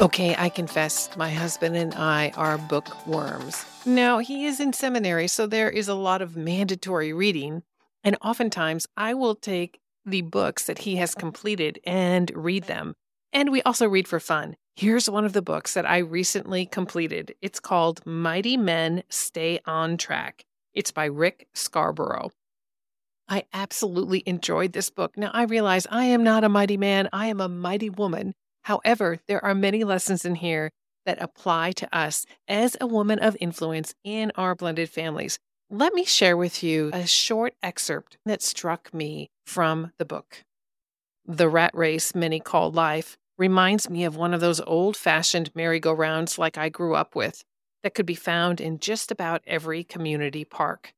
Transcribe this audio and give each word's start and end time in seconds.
Okay, 0.00 0.36
I 0.38 0.48
confess, 0.48 1.10
my 1.16 1.28
husband 1.28 1.74
and 1.74 1.92
I 1.92 2.30
are 2.36 2.56
bookworms. 2.56 3.66
Now, 3.84 4.18
he 4.18 4.46
is 4.46 4.60
in 4.60 4.72
seminary, 4.72 5.26
so 5.26 5.48
there 5.48 5.68
is 5.68 5.88
a 5.88 5.94
lot 5.94 6.22
of 6.22 6.36
mandatory 6.36 7.12
reading, 7.12 7.64
and 8.04 8.16
oftentimes 8.22 8.86
I 8.96 9.14
will 9.14 9.34
take 9.34 9.80
the 10.06 10.22
books 10.22 10.66
that 10.66 10.78
he 10.78 10.94
has 10.96 11.16
completed 11.16 11.80
and 11.84 12.30
read 12.32 12.64
them. 12.64 12.94
And 13.32 13.50
we 13.50 13.60
also 13.62 13.88
read 13.88 14.06
for 14.06 14.20
fun. 14.20 14.54
Here's 14.76 15.10
one 15.10 15.24
of 15.24 15.32
the 15.32 15.42
books 15.42 15.74
that 15.74 15.84
I 15.84 15.98
recently 15.98 16.64
completed. 16.64 17.34
It's 17.42 17.58
called 17.58 18.06
Mighty 18.06 18.56
Men 18.56 19.02
Stay 19.08 19.58
on 19.66 19.96
Track. 19.96 20.44
It's 20.74 20.92
by 20.92 21.06
Rick 21.06 21.48
Scarborough. 21.54 22.30
I 23.28 23.46
absolutely 23.52 24.22
enjoyed 24.26 24.74
this 24.74 24.90
book. 24.90 25.18
Now, 25.18 25.32
I 25.34 25.42
realize 25.42 25.88
I 25.90 26.04
am 26.04 26.22
not 26.22 26.44
a 26.44 26.48
mighty 26.48 26.76
man, 26.76 27.08
I 27.12 27.26
am 27.26 27.40
a 27.40 27.48
mighty 27.48 27.90
woman. 27.90 28.34
However, 28.68 29.18
there 29.28 29.42
are 29.42 29.54
many 29.54 29.82
lessons 29.82 30.26
in 30.26 30.34
here 30.34 30.68
that 31.06 31.22
apply 31.22 31.72
to 31.72 31.88
us 31.96 32.26
as 32.46 32.76
a 32.78 32.86
woman 32.86 33.18
of 33.18 33.34
influence 33.40 33.94
in 34.04 34.30
our 34.34 34.54
blended 34.54 34.90
families. 34.90 35.38
Let 35.70 35.94
me 35.94 36.04
share 36.04 36.36
with 36.36 36.62
you 36.62 36.90
a 36.92 37.06
short 37.06 37.54
excerpt 37.62 38.18
that 38.26 38.42
struck 38.42 38.92
me 38.92 39.30
from 39.46 39.92
the 39.96 40.04
book. 40.04 40.44
The 41.24 41.48
rat 41.48 41.70
race 41.72 42.14
many 42.14 42.40
call 42.40 42.70
life 42.70 43.16
reminds 43.38 43.88
me 43.88 44.04
of 44.04 44.16
one 44.16 44.34
of 44.34 44.42
those 44.42 44.60
old 44.60 44.98
fashioned 44.98 45.50
merry-go-rounds 45.54 46.36
like 46.36 46.58
I 46.58 46.68
grew 46.68 46.94
up 46.94 47.16
with 47.16 47.42
that 47.82 47.94
could 47.94 48.04
be 48.04 48.14
found 48.14 48.60
in 48.60 48.80
just 48.80 49.10
about 49.10 49.40
every 49.46 49.82
community 49.82 50.44
park. 50.44 50.92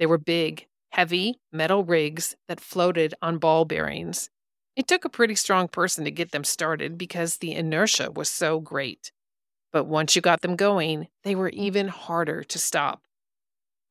They 0.00 0.06
were 0.06 0.18
big, 0.18 0.66
heavy 0.90 1.38
metal 1.52 1.84
rigs 1.84 2.34
that 2.48 2.58
floated 2.58 3.14
on 3.22 3.38
ball 3.38 3.64
bearings. 3.64 4.28
It 4.76 4.86
took 4.86 5.06
a 5.06 5.10
pretty 5.10 5.34
strong 5.34 5.68
person 5.68 6.04
to 6.04 6.10
get 6.10 6.32
them 6.32 6.44
started 6.44 6.98
because 6.98 7.38
the 7.38 7.52
inertia 7.52 8.10
was 8.10 8.28
so 8.28 8.60
great. 8.60 9.10
But 9.72 9.84
once 9.84 10.14
you 10.14 10.22
got 10.22 10.42
them 10.42 10.54
going, 10.54 11.08
they 11.24 11.34
were 11.34 11.48
even 11.48 11.88
harder 11.88 12.44
to 12.44 12.58
stop. 12.58 13.02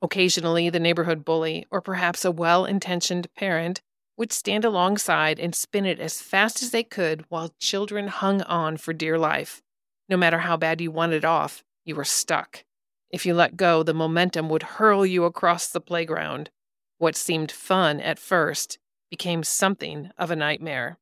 Occasionally, 0.01 0.69
the 0.69 0.79
neighborhood 0.79 1.25
bully, 1.25 1.65
or 1.71 1.81
perhaps 1.81 2.23
a 2.23 2.31
well 2.31 2.65
intentioned 2.65 3.27
parent, 3.35 3.81
would 4.15 4.31
stand 4.31 4.63
alongside 4.63 5.39
and 5.39 5.55
spin 5.55 5.85
it 5.85 5.99
as 5.99 6.21
fast 6.21 6.61
as 6.61 6.69
they 6.69 6.83
could 6.83 7.25
while 7.29 7.55
children 7.59 8.07
hung 8.07 8.43
on 8.43 8.77
for 8.77 8.93
dear 8.93 9.17
life. 9.17 9.63
No 10.07 10.17
matter 10.17 10.39
how 10.39 10.55
bad 10.55 10.79
you 10.79 10.91
wanted 10.91 11.25
off, 11.25 11.63
you 11.83 11.95
were 11.95 12.05
stuck. 12.05 12.63
If 13.09 13.25
you 13.25 13.33
let 13.33 13.57
go, 13.57 13.81
the 13.81 13.93
momentum 13.93 14.49
would 14.49 14.63
hurl 14.63 15.05
you 15.05 15.23
across 15.23 15.67
the 15.67 15.81
playground. 15.81 16.51
What 16.99 17.15
seemed 17.15 17.51
fun 17.51 17.99
at 17.99 18.19
first 18.19 18.77
became 19.09 19.43
something 19.43 20.11
of 20.17 20.31
a 20.31 20.35
nightmare. 20.35 20.97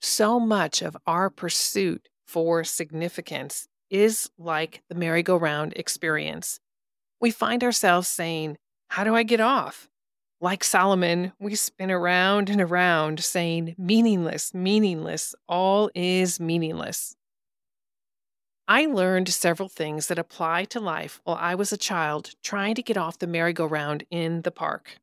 So 0.00 0.38
much 0.38 0.82
of 0.82 0.96
our 1.06 1.30
pursuit 1.30 2.08
for 2.26 2.62
significance 2.64 3.68
is 3.90 4.30
like 4.38 4.82
the 4.88 4.94
merry-go-round 4.94 5.72
experience. 5.74 6.60
We 7.20 7.30
find 7.30 7.64
ourselves 7.64 8.08
saying, 8.08 8.58
How 8.90 9.04
do 9.04 9.14
I 9.14 9.22
get 9.22 9.40
off? 9.40 9.88
Like 10.40 10.62
Solomon, 10.62 11.32
we 11.40 11.56
spin 11.56 11.90
around 11.90 12.48
and 12.48 12.60
around 12.60 13.20
saying, 13.24 13.74
Meaningless, 13.76 14.54
meaningless, 14.54 15.34
all 15.48 15.90
is 15.94 16.38
meaningless. 16.38 17.16
I 18.68 18.84
learned 18.84 19.30
several 19.30 19.68
things 19.68 20.08
that 20.08 20.18
apply 20.18 20.66
to 20.66 20.78
life 20.78 21.20
while 21.24 21.38
I 21.40 21.54
was 21.54 21.72
a 21.72 21.78
child 21.78 22.34
trying 22.42 22.74
to 22.74 22.82
get 22.82 22.98
off 22.98 23.18
the 23.18 23.26
merry-go-round 23.26 24.04
in 24.10 24.42
the 24.42 24.50
park. 24.50 24.98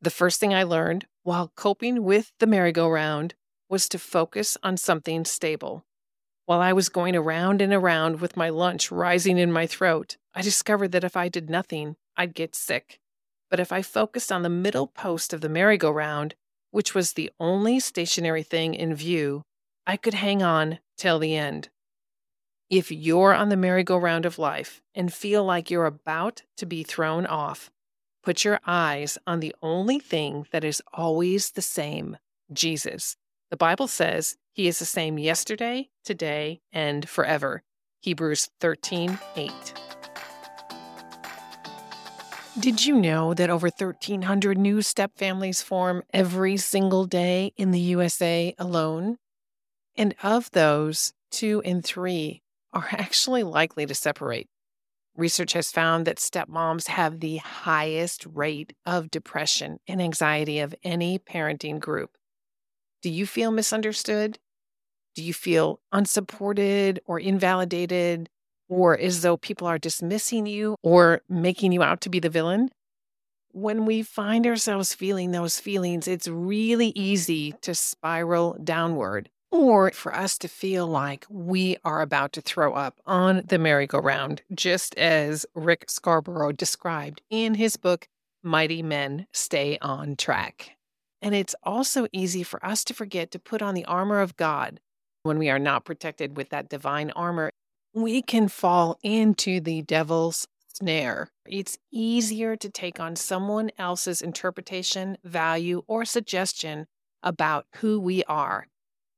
The 0.00 0.10
first 0.10 0.38
thing 0.38 0.54
I 0.54 0.62
learned 0.62 1.06
while 1.24 1.52
coping 1.56 2.04
with 2.04 2.32
the 2.38 2.46
merry-go-round 2.46 3.34
was 3.68 3.88
to 3.88 3.98
focus 3.98 4.56
on 4.62 4.76
something 4.76 5.24
stable. 5.24 5.84
While 6.46 6.60
I 6.60 6.72
was 6.72 6.88
going 6.88 7.16
around 7.16 7.60
and 7.60 7.74
around 7.74 8.20
with 8.20 8.36
my 8.36 8.48
lunch 8.48 8.90
rising 8.90 9.38
in 9.38 9.52
my 9.52 9.66
throat, 9.66 10.16
I 10.34 10.40
discovered 10.40 10.92
that 10.92 11.04
if 11.04 11.16
I 11.16 11.28
did 11.28 11.50
nothing, 11.50 11.96
I'd 12.16 12.34
get 12.34 12.54
sick. 12.54 13.00
But 13.50 13.60
if 13.60 13.72
I 13.72 13.82
focused 13.82 14.30
on 14.30 14.42
the 14.42 14.48
middle 14.48 14.86
post 14.86 15.32
of 15.32 15.40
the 15.40 15.48
merry-go-round, 15.48 16.34
which 16.70 16.94
was 16.94 17.12
the 17.12 17.30
only 17.40 17.80
stationary 17.80 18.42
thing 18.42 18.74
in 18.74 18.94
view, 18.94 19.42
I 19.86 19.96
could 19.96 20.14
hang 20.14 20.42
on 20.42 20.78
till 20.96 21.18
the 21.18 21.36
end. 21.36 21.70
If 22.70 22.92
you're 22.92 23.34
on 23.34 23.48
the 23.48 23.56
merry-go-round 23.56 24.26
of 24.26 24.38
life 24.38 24.80
and 24.94 25.12
feel 25.12 25.44
like 25.44 25.70
you're 25.70 25.86
about 25.86 26.42
to 26.58 26.66
be 26.66 26.82
thrown 26.82 27.26
off, 27.26 27.70
Put 28.28 28.44
your 28.44 28.60
eyes 28.66 29.16
on 29.26 29.40
the 29.40 29.56
only 29.62 29.98
thing 29.98 30.46
that 30.50 30.62
is 30.62 30.82
always 30.92 31.52
the 31.52 31.62
same 31.62 32.18
Jesus. 32.52 33.16
The 33.50 33.56
Bible 33.56 33.88
says 33.88 34.36
he 34.52 34.68
is 34.68 34.78
the 34.78 34.84
same 34.84 35.18
yesterday, 35.18 35.88
today, 36.04 36.60
and 36.70 37.08
forever. 37.08 37.62
Hebrews 38.02 38.50
13 38.60 39.18
8. 39.34 39.50
Did 42.60 42.84
you 42.84 42.96
know 42.96 43.32
that 43.32 43.48
over 43.48 43.68
1,300 43.68 44.58
new 44.58 44.82
step 44.82 45.12
families 45.16 45.62
form 45.62 46.02
every 46.12 46.58
single 46.58 47.06
day 47.06 47.54
in 47.56 47.70
the 47.70 47.80
USA 47.80 48.54
alone? 48.58 49.16
And 49.96 50.14
of 50.22 50.50
those, 50.50 51.14
two 51.30 51.62
in 51.64 51.80
three 51.80 52.42
are 52.74 52.88
actually 52.92 53.42
likely 53.42 53.86
to 53.86 53.94
separate. 53.94 54.48
Research 55.18 55.52
has 55.54 55.70
found 55.72 56.06
that 56.06 56.18
stepmoms 56.18 56.86
have 56.86 57.20
the 57.20 57.38
highest 57.38 58.24
rate 58.32 58.72
of 58.86 59.10
depression 59.10 59.80
and 59.88 60.00
anxiety 60.00 60.60
of 60.60 60.74
any 60.84 61.18
parenting 61.18 61.80
group. 61.80 62.16
Do 63.02 63.10
you 63.10 63.26
feel 63.26 63.50
misunderstood? 63.50 64.38
Do 65.16 65.24
you 65.24 65.34
feel 65.34 65.80
unsupported 65.92 67.00
or 67.04 67.18
invalidated, 67.18 68.28
or 68.68 68.96
as 68.96 69.22
though 69.22 69.36
people 69.36 69.66
are 69.66 69.78
dismissing 69.78 70.46
you 70.46 70.76
or 70.84 71.22
making 71.28 71.72
you 71.72 71.82
out 71.82 72.00
to 72.02 72.08
be 72.08 72.20
the 72.20 72.30
villain? 72.30 72.70
When 73.52 73.86
we 73.86 74.02
find 74.02 74.46
ourselves 74.46 74.94
feeling 74.94 75.32
those 75.32 75.58
feelings, 75.58 76.06
it's 76.08 76.28
really 76.28 76.92
easy 76.94 77.52
to 77.62 77.74
spiral 77.74 78.56
downward 78.62 79.30
or 79.50 79.90
for 79.92 80.14
us 80.14 80.38
to 80.38 80.48
feel 80.48 80.86
like 80.86 81.26
we 81.28 81.76
are 81.84 82.02
about 82.02 82.32
to 82.34 82.40
throw 82.40 82.74
up 82.74 83.00
on 83.06 83.42
the 83.46 83.58
merry-go-round, 83.58 84.42
just 84.54 84.94
as 84.96 85.46
Rick 85.54 85.90
Scarborough 85.90 86.52
described 86.52 87.22
in 87.30 87.54
his 87.54 87.76
book, 87.76 88.08
Mighty 88.42 88.82
Men 88.82 89.26
Stay 89.32 89.78
on 89.80 90.16
Track. 90.16 90.72
And 91.20 91.34
it's 91.34 91.54
also 91.64 92.06
easy 92.12 92.42
for 92.42 92.64
us 92.64 92.84
to 92.84 92.94
forget 92.94 93.30
to 93.32 93.38
put 93.38 93.62
on 93.62 93.74
the 93.74 93.84
armor 93.86 94.20
of 94.20 94.36
God 94.36 94.80
when 95.22 95.38
we 95.38 95.50
are 95.50 95.58
not 95.58 95.84
protected 95.84 96.36
with 96.36 96.50
that 96.50 96.68
divine 96.68 97.10
armor. 97.12 97.50
We 97.92 98.22
can 98.22 98.48
fall 98.48 98.98
into 99.02 99.60
the 99.60 99.82
devil's 99.82 100.46
snare. 100.72 101.30
It's 101.46 101.78
easier 101.90 102.54
to 102.56 102.70
take 102.70 103.00
on 103.00 103.16
someone 103.16 103.70
else's 103.78 104.22
interpretation, 104.22 105.18
value, 105.24 105.82
or 105.88 106.04
suggestion 106.04 106.86
about 107.22 107.66
who 107.76 107.98
we 107.98 108.22
are 108.24 108.68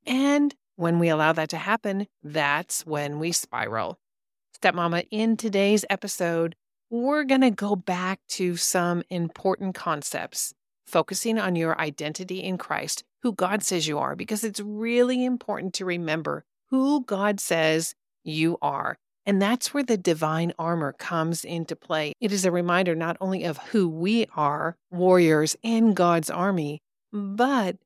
and 0.06 0.54
when 0.76 0.98
we 0.98 1.08
allow 1.08 1.32
that 1.32 1.50
to 1.50 1.58
happen, 1.58 2.06
that's 2.22 2.86
when 2.86 3.18
we 3.18 3.32
spiral. 3.32 3.98
Stepmama, 4.58 5.06
in 5.10 5.36
today's 5.36 5.84
episode, 5.90 6.56
we're 6.88 7.24
going 7.24 7.42
to 7.42 7.50
go 7.50 7.76
back 7.76 8.20
to 8.28 8.56
some 8.56 9.02
important 9.10 9.74
concepts, 9.74 10.54
focusing 10.86 11.38
on 11.38 11.54
your 11.54 11.78
identity 11.78 12.42
in 12.42 12.58
Christ, 12.58 13.04
who 13.22 13.32
God 13.32 13.62
says 13.62 13.86
you 13.86 13.98
are, 13.98 14.16
because 14.16 14.42
it's 14.42 14.60
really 14.60 15.24
important 15.24 15.74
to 15.74 15.84
remember 15.84 16.44
who 16.70 17.04
God 17.04 17.40
says 17.40 17.94
you 18.24 18.56
are. 18.62 18.96
And 19.26 19.40
that's 19.40 19.74
where 19.74 19.84
the 19.84 19.98
divine 19.98 20.52
armor 20.58 20.92
comes 20.94 21.44
into 21.44 21.76
play. 21.76 22.14
It 22.20 22.32
is 22.32 22.44
a 22.44 22.50
reminder 22.50 22.94
not 22.94 23.18
only 23.20 23.44
of 23.44 23.58
who 23.58 23.86
we 23.88 24.26
are, 24.34 24.76
warriors 24.90 25.56
in 25.62 25.92
God's 25.92 26.30
army, 26.30 26.80
but 27.12 27.76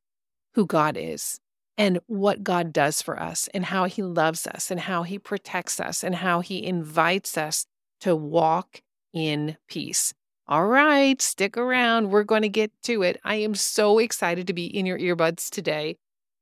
who 0.55 0.65
God 0.65 0.97
is 0.97 1.41
and 1.77 1.99
what 2.07 2.45
God 2.45 2.73
does 2.73 3.03
for 3.03 3.21
us 3.21 3.49
and 3.53 3.67
how 3.67 3.85
He 3.85 4.03
loves 4.03 4.47
us 4.47 4.71
and 4.71 4.81
how 4.81 5.03
He 5.03 5.19
protects 5.19 5.81
us 5.81 6.05
and 6.05 6.17
how 6.17 6.41
He 6.41 6.65
invites 6.65 7.37
us 7.37 7.67
to 8.01 8.15
walk 8.15 8.83
in 9.13 9.57
peace. 9.69 10.15
All 10.47 10.67
right, 10.67 11.21
stick 11.23 11.57
around. 11.57 12.11
We're 12.11 12.23
going 12.23 12.43
to 12.43 12.49
get 12.49 12.71
to 12.83 13.03
it. 13.03 13.19
I 13.25 13.37
am 13.37 13.55
so 13.55 13.99
excited 13.99 14.47
to 14.47 14.53
be 14.53 14.67
in 14.67 14.85
your 14.85 14.99
earbuds 14.99 15.49
today. 15.49 15.97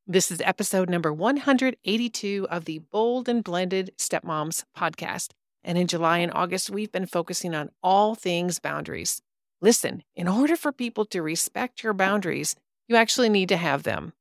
This 0.06 0.32
is 0.32 0.40
episode 0.40 0.90
number 0.90 1.12
182 1.12 2.48
of 2.50 2.64
the 2.64 2.80
Bold 2.80 3.28
and 3.28 3.44
Blended 3.44 3.92
Stepmoms 3.96 4.64
podcast. 4.76 5.30
And 5.62 5.78
in 5.78 5.86
July 5.86 6.18
and 6.18 6.32
August, 6.34 6.70
we've 6.70 6.90
been 6.90 7.06
focusing 7.06 7.54
on 7.54 7.70
all 7.84 8.16
things 8.16 8.58
boundaries. 8.58 9.22
Listen, 9.60 10.02
in 10.16 10.26
order 10.26 10.56
for 10.56 10.72
people 10.72 11.04
to 11.06 11.22
respect 11.22 11.84
your 11.84 11.92
boundaries, 11.92 12.56
you 12.88 12.96
actually 12.96 13.28
need 13.28 13.48
to 13.50 13.56
have 13.56 13.84
them. 13.84 14.12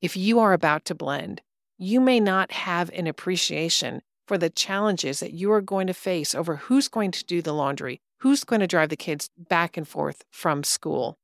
If 0.00 0.16
you 0.16 0.38
are 0.38 0.52
about 0.52 0.84
to 0.86 0.94
blend, 0.94 1.42
you 1.76 2.00
may 2.00 2.20
not 2.20 2.52
have 2.52 2.88
an 2.90 3.08
appreciation 3.08 4.02
for 4.28 4.38
the 4.38 4.50
challenges 4.50 5.18
that 5.18 5.32
you 5.32 5.50
are 5.50 5.60
going 5.60 5.88
to 5.88 5.94
face 5.94 6.36
over 6.36 6.56
who's 6.56 6.86
going 6.86 7.10
to 7.10 7.24
do 7.24 7.42
the 7.42 7.52
laundry, 7.52 8.00
who's 8.18 8.44
going 8.44 8.60
to 8.60 8.66
drive 8.68 8.90
the 8.90 8.96
kids 8.96 9.28
back 9.36 9.76
and 9.76 9.88
forth 9.88 10.24
from 10.30 10.62
school, 10.62 11.18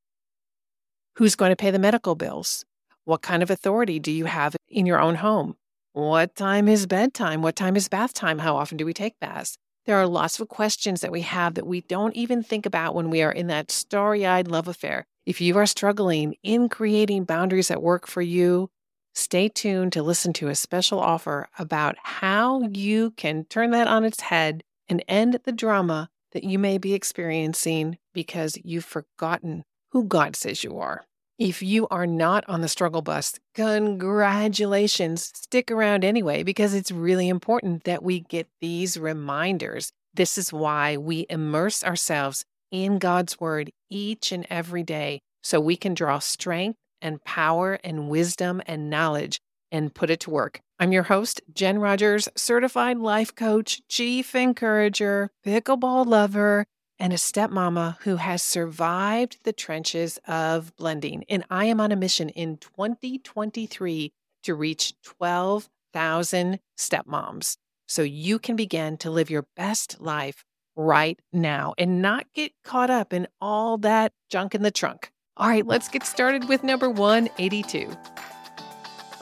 who's 1.16 1.36
going 1.36 1.50
to 1.50 1.56
pay 1.56 1.70
the 1.70 1.78
medical 1.78 2.16
bills, 2.16 2.64
what 3.04 3.22
kind 3.22 3.44
of 3.44 3.50
authority 3.50 4.00
do 4.00 4.10
you 4.10 4.24
have 4.24 4.56
in 4.68 4.86
your 4.86 5.00
own 5.00 5.16
home, 5.16 5.56
What 5.92 6.34
time 6.34 6.66
is 6.66 6.86
bedtime? 6.86 7.40
What 7.40 7.54
time 7.54 7.76
is 7.76 7.88
bath 7.88 8.14
time? 8.14 8.40
How 8.40 8.56
often 8.56 8.76
do 8.76 8.84
we 8.84 8.92
take 8.92 9.20
baths? 9.20 9.56
There 9.86 9.96
are 9.96 10.08
lots 10.08 10.40
of 10.40 10.48
questions 10.48 11.02
that 11.02 11.12
we 11.12 11.20
have 11.20 11.54
that 11.54 11.68
we 11.68 11.82
don't 11.82 12.16
even 12.16 12.42
think 12.42 12.66
about 12.66 12.96
when 12.96 13.10
we 13.10 13.22
are 13.22 13.30
in 13.30 13.46
that 13.46 13.70
starry 13.70 14.26
eyed 14.26 14.48
love 14.48 14.66
affair. 14.66 15.06
If 15.26 15.40
you 15.40 15.56
are 15.56 15.66
struggling 15.66 16.36
in 16.42 16.68
creating 16.68 17.24
boundaries 17.24 17.68
that 17.68 17.82
work 17.82 18.06
for 18.06 18.20
you, 18.20 18.68
stay 19.14 19.48
tuned 19.48 19.92
to 19.94 20.02
listen 20.02 20.34
to 20.34 20.48
a 20.48 20.54
special 20.54 21.00
offer 21.00 21.48
about 21.58 21.96
how 22.02 22.62
you 22.72 23.12
can 23.12 23.44
turn 23.46 23.70
that 23.70 23.88
on 23.88 24.04
its 24.04 24.20
head 24.20 24.62
and 24.86 25.02
end 25.08 25.40
the 25.44 25.52
drama 25.52 26.10
that 26.32 26.44
you 26.44 26.58
may 26.58 26.76
be 26.76 26.92
experiencing 26.92 27.96
because 28.12 28.58
you've 28.62 28.84
forgotten 28.84 29.64
who 29.92 30.04
God 30.04 30.36
says 30.36 30.62
you 30.62 30.78
are. 30.78 31.04
If 31.38 31.62
you 31.62 31.88
are 31.88 32.06
not 32.06 32.44
on 32.46 32.60
the 32.60 32.68
struggle 32.68 33.02
bus, 33.02 33.40
congratulations. 33.54 35.32
Stick 35.34 35.70
around 35.70 36.04
anyway, 36.04 36.42
because 36.42 36.74
it's 36.74 36.92
really 36.92 37.28
important 37.28 37.84
that 37.84 38.02
we 38.02 38.20
get 38.20 38.48
these 38.60 38.98
reminders. 38.98 39.90
This 40.12 40.36
is 40.36 40.52
why 40.52 40.96
we 40.96 41.26
immerse 41.30 41.82
ourselves 41.82 42.44
in 42.70 42.98
God's 42.98 43.40
Word 43.40 43.70
each 43.94 44.32
and 44.32 44.46
every 44.50 44.82
day 44.82 45.20
so 45.42 45.60
we 45.60 45.76
can 45.76 45.94
draw 45.94 46.18
strength 46.18 46.78
and 47.00 47.22
power 47.24 47.78
and 47.84 48.08
wisdom 48.08 48.60
and 48.66 48.90
knowledge 48.90 49.38
and 49.70 49.94
put 49.94 50.10
it 50.10 50.20
to 50.20 50.30
work. 50.30 50.60
I'm 50.78 50.92
your 50.92 51.04
host, 51.04 51.40
Jen 51.52 51.78
Rogers, 51.78 52.28
certified 52.36 52.98
life 52.98 53.34
coach, 53.34 53.80
chief 53.88 54.34
encourager, 54.34 55.30
pickleball 55.46 56.06
lover, 56.06 56.66
and 56.98 57.12
a 57.12 57.16
stepmama 57.16 57.98
who 58.00 58.16
has 58.16 58.42
survived 58.42 59.38
the 59.44 59.52
trenches 59.52 60.18
of 60.26 60.74
blending. 60.76 61.24
And 61.28 61.44
I 61.50 61.66
am 61.66 61.80
on 61.80 61.92
a 61.92 61.96
mission 61.96 62.28
in 62.30 62.56
2023 62.56 64.12
to 64.44 64.54
reach 64.54 64.94
12,000 65.02 66.58
stepmoms 66.76 67.56
so 67.86 68.02
you 68.02 68.38
can 68.38 68.56
begin 68.56 68.96
to 68.98 69.10
live 69.10 69.30
your 69.30 69.46
best 69.56 70.00
life 70.00 70.44
right 70.76 71.18
now 71.32 71.74
and 71.78 72.02
not 72.02 72.26
get 72.34 72.52
caught 72.64 72.90
up 72.90 73.12
in 73.12 73.26
all 73.40 73.78
that 73.78 74.12
junk 74.30 74.54
in 74.54 74.62
the 74.62 74.70
trunk. 74.70 75.10
All 75.36 75.48
right, 75.48 75.66
let's 75.66 75.88
get 75.88 76.04
started 76.04 76.48
with 76.48 76.62
number 76.62 76.88
182. 76.88 77.90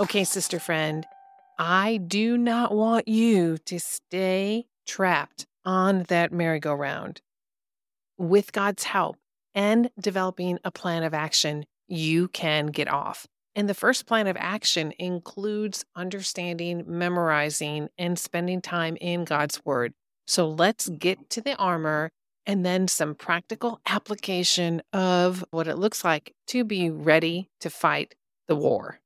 Okay, 0.01 0.25
sister 0.25 0.59
friend, 0.59 1.07
I 1.59 1.99
do 1.99 2.37
not 2.37 2.75
want 2.75 3.09
you 3.09 3.59
to 3.67 3.79
stay 3.79 4.67
trapped 4.87 5.47
on 5.65 6.05
that 6.09 6.33
merry-go-round 6.33 7.21
with 8.19 8.53
God's 8.53 8.85
help 8.85 9.17
and 9.55 9.91
developing 10.01 10.59
a 10.65 10.71
plan 10.71 11.03
of 11.03 11.15
action, 11.15 11.65
you 11.89 12.29
can 12.29 12.67
get 12.67 12.89
off. 12.89 13.27
And 13.55 13.69
the 13.69 13.75
first 13.75 14.07
plan 14.07 14.27
of 14.27 14.37
action 14.39 14.93
includes 14.99 15.85
understanding, 15.95 16.85
memorizing, 16.87 17.89
and 17.99 18.19
spending 18.19 18.63
time 18.63 18.97
in 19.01 19.25
God's 19.25 19.63
Word. 19.65 19.93
So 20.27 20.49
let's 20.49 20.89
get 20.89 21.31
to 21.31 21.41
the 21.41 21.57
armor 21.57 22.11
and 22.47 22.65
then 22.65 22.89
some 22.89 23.15
practical 23.15 23.81
application 23.87 24.83
of 24.93 25.45
what 25.51 25.69
it 25.69 25.79
looks 25.79 26.05
like 26.05 26.35
to 26.49 26.65
be 26.65 26.91
ready 26.91 27.51
to 27.61 27.71
fight 27.71 28.15
the 28.49 28.57
war. 28.57 29.01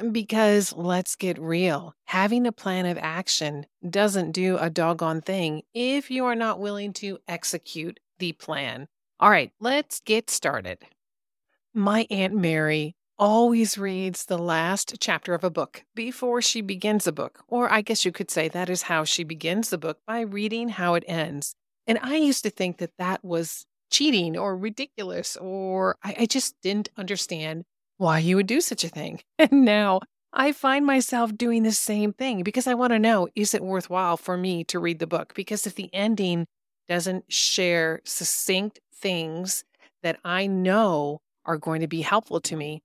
Mm, 0.00 0.12
because 0.12 0.72
let's 0.72 1.16
get 1.16 1.38
real, 1.38 1.94
having 2.06 2.46
a 2.46 2.52
plan 2.52 2.86
of 2.86 2.98
action 2.98 3.66
doesn't 3.88 4.32
do 4.32 4.56
a 4.58 4.70
doggone 4.70 5.20
thing 5.20 5.62
if 5.74 6.10
you 6.10 6.24
are 6.24 6.34
not 6.34 6.60
willing 6.60 6.92
to 6.94 7.18
execute 7.28 8.00
the 8.18 8.32
plan. 8.32 8.88
All 9.20 9.30
right, 9.30 9.52
let's 9.60 10.00
get 10.00 10.30
started. 10.30 10.78
My 11.72 12.06
Aunt 12.10 12.34
Mary 12.34 12.94
always 13.18 13.78
reads 13.78 14.24
the 14.24 14.38
last 14.38 14.96
chapter 15.00 15.34
of 15.34 15.44
a 15.44 15.50
book 15.50 15.84
before 15.94 16.42
she 16.42 16.60
begins 16.60 17.06
a 17.06 17.12
book. 17.12 17.44
Or 17.48 17.72
I 17.72 17.80
guess 17.80 18.04
you 18.04 18.12
could 18.12 18.30
say 18.30 18.48
that 18.48 18.68
is 18.68 18.82
how 18.82 19.04
she 19.04 19.24
begins 19.24 19.70
the 19.70 19.78
book 19.78 19.98
by 20.06 20.20
reading 20.20 20.70
how 20.70 20.94
it 20.94 21.04
ends. 21.06 21.54
And 21.86 21.98
I 22.02 22.16
used 22.16 22.42
to 22.44 22.50
think 22.50 22.78
that 22.78 22.96
that 22.98 23.24
was 23.24 23.66
cheating 23.90 24.36
or 24.36 24.56
ridiculous, 24.56 25.36
or 25.36 25.96
I, 26.02 26.16
I 26.20 26.26
just 26.26 26.60
didn't 26.62 26.88
understand 26.96 27.64
why 27.98 28.18
you 28.18 28.36
would 28.36 28.46
do 28.46 28.60
such 28.60 28.84
a 28.84 28.88
thing. 28.88 29.20
And 29.38 29.64
now 29.64 30.00
I 30.32 30.52
find 30.52 30.84
myself 30.84 31.36
doing 31.36 31.62
the 31.62 31.72
same 31.72 32.12
thing 32.12 32.42
because 32.42 32.66
I 32.66 32.74
want 32.74 32.92
to 32.92 32.98
know 32.98 33.28
is 33.36 33.54
it 33.54 33.62
worthwhile 33.62 34.16
for 34.16 34.36
me 34.36 34.64
to 34.64 34.80
read 34.80 34.98
the 34.98 35.06
book? 35.06 35.32
Because 35.34 35.66
if 35.66 35.76
the 35.76 35.90
ending 35.94 36.46
doesn't 36.88 37.32
share 37.32 38.00
succinct 38.04 38.80
things 38.92 39.64
that 40.02 40.18
I 40.24 40.46
know 40.46 41.20
are 41.44 41.56
going 41.56 41.80
to 41.82 41.86
be 41.86 42.02
helpful 42.02 42.40
to 42.40 42.56
me, 42.56 42.82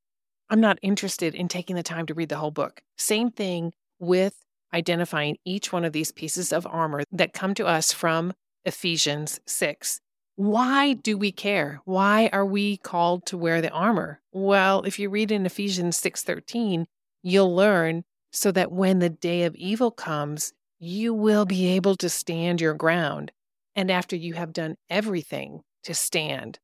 I'm 0.49 0.61
not 0.61 0.79
interested 0.81 1.35
in 1.35 1.47
taking 1.47 1.75
the 1.75 1.83
time 1.83 2.05
to 2.07 2.13
read 2.13 2.29
the 2.29 2.37
whole 2.37 2.51
book. 2.51 2.81
Same 2.97 3.29
thing 3.29 3.73
with 3.99 4.35
identifying 4.73 5.37
each 5.45 5.71
one 5.71 5.85
of 5.85 5.93
these 5.93 6.11
pieces 6.11 6.51
of 6.51 6.65
armor 6.67 7.03
that 7.11 7.33
come 7.33 7.53
to 7.55 7.67
us 7.67 7.91
from 7.91 8.33
Ephesians 8.65 9.39
6. 9.45 10.01
Why 10.35 10.93
do 10.93 11.17
we 11.17 11.31
care? 11.31 11.81
Why 11.85 12.29
are 12.31 12.45
we 12.45 12.77
called 12.77 13.25
to 13.27 13.37
wear 13.37 13.61
the 13.61 13.71
armor? 13.71 14.21
Well, 14.31 14.83
if 14.83 14.97
you 14.97 15.09
read 15.09 15.31
in 15.31 15.45
Ephesians 15.45 15.97
6:13, 15.97 16.87
you'll 17.21 17.53
learn 17.53 18.05
so 18.31 18.51
that 18.51 18.71
when 18.71 18.99
the 18.99 19.09
day 19.09 19.43
of 19.43 19.55
evil 19.55 19.91
comes, 19.91 20.53
you 20.79 21.13
will 21.13 21.45
be 21.45 21.67
able 21.67 21.95
to 21.97 22.09
stand 22.09 22.61
your 22.61 22.73
ground 22.73 23.31
and 23.75 23.91
after 23.91 24.15
you 24.15 24.33
have 24.33 24.53
done 24.53 24.77
everything 24.89 25.61
to 25.83 25.93
stand. 25.93 26.59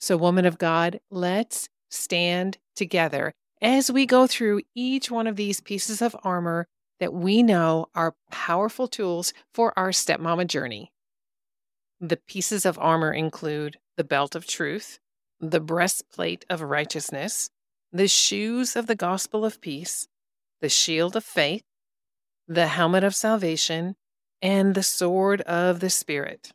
So, 0.00 0.16
woman 0.16 0.44
of 0.44 0.58
God, 0.58 1.00
let's 1.10 1.68
stand 1.88 2.58
together 2.76 3.32
as 3.60 3.90
we 3.90 4.06
go 4.06 4.26
through 4.26 4.62
each 4.74 5.10
one 5.10 5.26
of 5.26 5.36
these 5.36 5.60
pieces 5.60 6.00
of 6.00 6.16
armor 6.22 6.66
that 7.00 7.12
we 7.12 7.42
know 7.42 7.86
are 7.94 8.14
powerful 8.30 8.88
tools 8.88 9.32
for 9.52 9.76
our 9.78 9.90
stepmama 9.90 10.46
journey. 10.46 10.92
The 12.00 12.16
pieces 12.16 12.64
of 12.64 12.78
armor 12.78 13.12
include 13.12 13.78
the 13.96 14.04
belt 14.04 14.34
of 14.34 14.46
truth, 14.46 14.98
the 15.40 15.60
breastplate 15.60 16.44
of 16.48 16.62
righteousness, 16.62 17.50
the 17.92 18.08
shoes 18.08 18.76
of 18.76 18.86
the 18.86 18.94
gospel 18.94 19.44
of 19.44 19.60
peace, 19.60 20.08
the 20.60 20.68
shield 20.68 21.16
of 21.16 21.24
faith, 21.24 21.62
the 22.46 22.66
helmet 22.66 23.04
of 23.04 23.14
salvation, 23.14 23.96
and 24.40 24.74
the 24.74 24.82
sword 24.82 25.40
of 25.42 25.80
the 25.80 25.90
Spirit. 25.90 26.52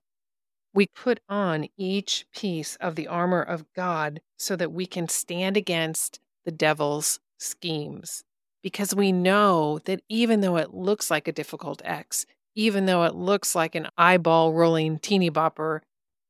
We 0.74 0.88
put 0.88 1.20
on 1.30 1.68
each 1.78 2.26
piece 2.34 2.76
of 2.78 2.96
the 2.96 3.08
armor 3.08 3.42
of 3.42 3.72
God 3.76 4.22
so 4.38 4.56
that 4.56 4.72
we 4.72 4.86
can 4.86 5.08
stand 5.08 5.56
against 5.56 6.20
the 6.46 6.52
devil's 6.52 7.20
schemes. 7.38 8.24
Because 8.64 8.96
we 8.96 9.12
know 9.12 9.80
that 9.86 10.02
even 10.10 10.42
though 10.42 10.58
it 10.58 10.74
looks 10.74 11.12
like 11.12 11.28
a 11.28 11.34
difficult 11.34 11.82
X, 11.86 12.26
even 12.56 12.86
though 12.86 13.04
it 13.04 13.14
looks 13.14 13.56
like 13.56 13.76
an 13.76 13.90
eyeball 13.98 14.54
rolling 14.54 15.00
teeny 15.00 15.30
bopper, 15.30 15.82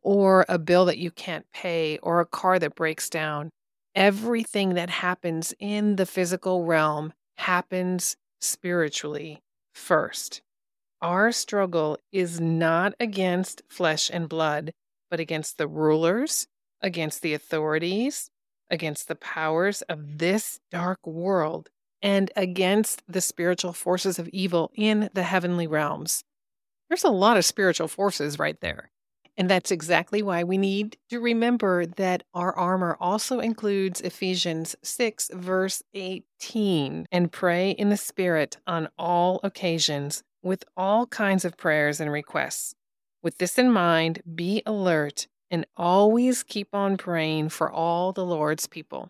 or 0.02 0.46
a 0.50 0.58
bill 0.58 0.86
that 0.86 0.98
you 0.98 1.12
can't 1.12 1.46
pay, 1.54 1.98
or 2.00 2.20
a 2.20 2.26
car 2.26 2.60
that 2.60 2.76
breaks 2.76 3.10
down, 3.10 3.50
everything 3.96 4.74
that 4.74 4.90
happens 4.90 5.54
in 5.60 5.96
the 5.96 6.06
physical 6.06 6.66
realm 6.66 7.14
happens 7.38 8.18
spiritually 8.42 9.42
first. 9.74 10.42
Our 11.04 11.34
struggle 11.34 11.98
is 12.14 12.40
not 12.40 12.94
against 12.98 13.62
flesh 13.68 14.10
and 14.12 14.30
blood, 14.30 14.72
but 15.12 15.20
against 15.20 15.58
the 15.58 15.68
rulers, 15.68 16.48
against 16.82 17.22
the 17.22 17.34
authorities, 17.34 18.30
against 18.72 19.10
the 19.10 19.16
powers 19.16 19.82
of 19.84 20.20
this 20.20 20.62
dark 20.72 21.06
world, 21.06 21.70
and 22.02 22.32
against 22.38 23.04
the 23.06 23.20
spiritual 23.20 23.74
forces 23.74 24.18
of 24.18 24.30
evil 24.30 24.72
in 24.76 25.10
the 25.14 25.24
heavenly 25.24 25.68
realms. 25.68 26.24
There's 26.88 27.04
a 27.04 27.10
lot 27.10 27.36
of 27.36 27.44
spiritual 27.44 27.90
forces 27.90 28.40
right 28.40 28.60
there. 28.62 28.90
And 29.36 29.50
that's 29.50 29.72
exactly 29.72 30.24
why 30.24 30.46
we 30.46 30.58
need 30.58 30.96
to 31.10 31.20
remember 31.20 31.86
that 31.86 32.24
our 32.34 32.56
armor 32.56 32.96
also 33.02 33.42
includes 33.42 34.00
Ephesians 34.00 34.74
6, 34.84 35.32
verse 35.34 35.84
18, 35.94 37.08
and 37.12 37.30
pray 37.30 37.72
in 37.72 37.90
the 37.90 37.98
Spirit 37.98 38.56
on 38.66 38.88
all 38.98 39.42
occasions 39.44 40.24
with 40.44 40.64
all 40.78 41.08
kinds 41.08 41.46
of 41.46 41.58
prayers 41.58 42.00
and 42.00 42.12
requests. 42.12 42.76
With 43.24 43.38
this 43.38 43.58
in 43.58 43.72
mind, 43.72 44.22
be 44.36 44.62
alert 44.66 45.28
and 45.50 45.66
always 45.78 46.44
keep 46.44 46.68
on 46.74 46.98
praying 46.98 47.50
for 47.50 47.72
all 47.72 48.12
the 48.12 48.26
Lord's 48.26 48.68
people. 48.68 49.10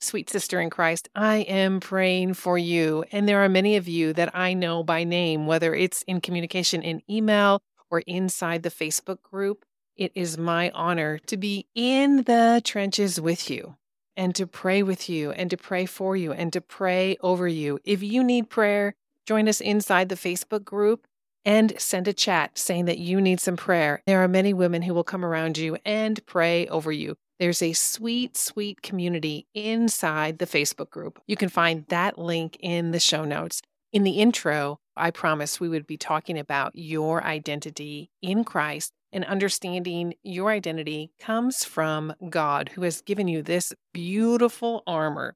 Sweet 0.00 0.30
sister 0.30 0.60
in 0.60 0.70
Christ, 0.70 1.08
I 1.14 1.38
am 1.38 1.78
praying 1.78 2.34
for 2.34 2.56
you. 2.56 3.04
And 3.12 3.28
there 3.28 3.44
are 3.44 3.48
many 3.50 3.76
of 3.76 3.86
you 3.86 4.14
that 4.14 4.34
I 4.34 4.54
know 4.54 4.82
by 4.82 5.04
name, 5.04 5.46
whether 5.46 5.74
it's 5.74 6.02
in 6.02 6.22
communication 6.22 6.82
in 6.82 7.02
email 7.08 7.62
or 7.90 8.00
inside 8.00 8.62
the 8.62 8.70
Facebook 8.70 9.22
group. 9.22 9.64
It 9.96 10.12
is 10.14 10.38
my 10.38 10.70
honor 10.70 11.18
to 11.26 11.36
be 11.36 11.66
in 11.74 12.22
the 12.22 12.62
trenches 12.64 13.20
with 13.20 13.50
you 13.50 13.76
and 14.16 14.34
to 14.34 14.46
pray 14.46 14.82
with 14.82 15.10
you 15.10 15.32
and 15.32 15.50
to 15.50 15.58
pray 15.58 15.84
for 15.84 16.16
you 16.16 16.32
and 16.32 16.50
to 16.54 16.62
pray 16.62 17.18
over 17.20 17.46
you. 17.46 17.78
If 17.84 18.02
you 18.02 18.24
need 18.24 18.48
prayer, 18.48 18.94
Join 19.26 19.48
us 19.48 19.60
inside 19.60 20.08
the 20.08 20.14
Facebook 20.14 20.64
group 20.64 21.06
and 21.44 21.72
send 21.78 22.08
a 22.08 22.12
chat 22.12 22.58
saying 22.58 22.84
that 22.86 22.98
you 22.98 23.20
need 23.20 23.40
some 23.40 23.56
prayer. 23.56 24.02
There 24.06 24.22
are 24.22 24.28
many 24.28 24.52
women 24.52 24.82
who 24.82 24.94
will 24.94 25.04
come 25.04 25.24
around 25.24 25.58
you 25.58 25.78
and 25.84 26.24
pray 26.26 26.66
over 26.68 26.92
you. 26.92 27.16
There's 27.38 27.62
a 27.62 27.72
sweet, 27.72 28.36
sweet 28.36 28.82
community 28.82 29.46
inside 29.54 30.38
the 30.38 30.46
Facebook 30.46 30.90
group. 30.90 31.22
You 31.26 31.36
can 31.36 31.48
find 31.48 31.86
that 31.88 32.18
link 32.18 32.58
in 32.60 32.90
the 32.90 33.00
show 33.00 33.24
notes. 33.24 33.62
In 33.92 34.02
the 34.04 34.20
intro, 34.20 34.78
I 34.96 35.10
promised 35.10 35.60
we 35.60 35.68
would 35.68 35.86
be 35.86 35.96
talking 35.96 36.38
about 36.38 36.72
your 36.74 37.24
identity 37.24 38.10
in 38.20 38.44
Christ 38.44 38.92
and 39.12 39.24
understanding 39.24 40.14
your 40.22 40.50
identity 40.50 41.10
comes 41.18 41.64
from 41.64 42.14
God, 42.28 42.70
who 42.74 42.82
has 42.82 43.00
given 43.00 43.26
you 43.26 43.42
this 43.42 43.72
beautiful 43.92 44.82
armor. 44.86 45.34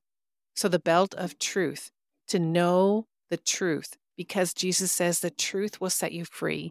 So, 0.55 0.69
the 0.69 0.79
belt 0.79 1.15
of 1.15 1.39
truth, 1.39 1.91
to 2.29 2.39
know 2.39 3.07
the 3.35 3.43
truth, 3.43 3.97
because 4.17 4.55
Jesus 4.55 4.93
says 4.93 5.19
the 5.19 5.29
truth 5.29 5.81
will 5.81 5.91
set 5.91 6.13
you 6.13 6.25
free. 6.25 6.71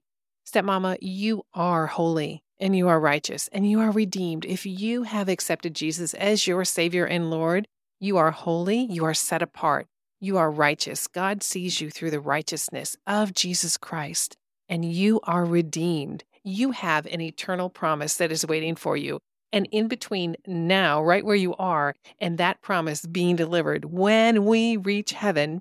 Stepmama, 0.50 0.98
you 1.02 1.44
are 1.54 1.88
holy 1.88 2.42
and 2.58 2.74
you 2.74 2.88
are 2.88 3.02
righteous 3.02 3.50
and 3.52 3.70
you 3.70 3.82
are 3.82 3.92
redeemed. 3.92 4.46
If 4.46 4.66
you 4.66 5.04
have 5.04 5.28
accepted 5.28 5.76
Jesus 5.76 6.14
as 6.14 6.48
your 6.48 6.64
Savior 6.64 7.04
and 7.04 7.30
Lord, 7.30 7.68
you 8.00 8.16
are 8.16 8.32
holy, 8.32 8.88
you 8.90 9.04
are 9.04 9.14
set 9.14 9.42
apart, 9.42 9.88
you 10.22 10.38
are 10.38 10.50
righteous. 10.50 11.08
God 11.08 11.44
sees 11.44 11.82
you 11.82 11.90
through 11.90 12.12
the 12.12 12.22
righteousness 12.22 12.96
of 13.06 13.34
Jesus 13.34 13.76
Christ, 13.76 14.38
and 14.70 14.86
you 14.86 15.20
are 15.26 15.44
redeemed. 15.44 16.24
You 16.46 16.72
have 16.72 17.06
an 17.08 17.20
eternal 17.20 17.70
promise 17.70 18.16
that 18.16 18.32
is 18.32 18.48
waiting 18.48 18.76
for 18.78 18.96
you. 18.96 19.20
And 19.52 19.68
in 19.70 19.90
between 19.90 20.38
now, 20.48 21.04
right 21.04 21.26
where 21.26 21.36
you 21.36 21.56
are, 21.56 21.94
and 22.22 22.38
that 22.38 22.62
promise 22.62 23.06
being 23.06 23.36
delivered, 23.36 23.84
when 23.84 24.46
we 24.46 24.78
reach 24.78 25.12
heaven, 25.12 25.60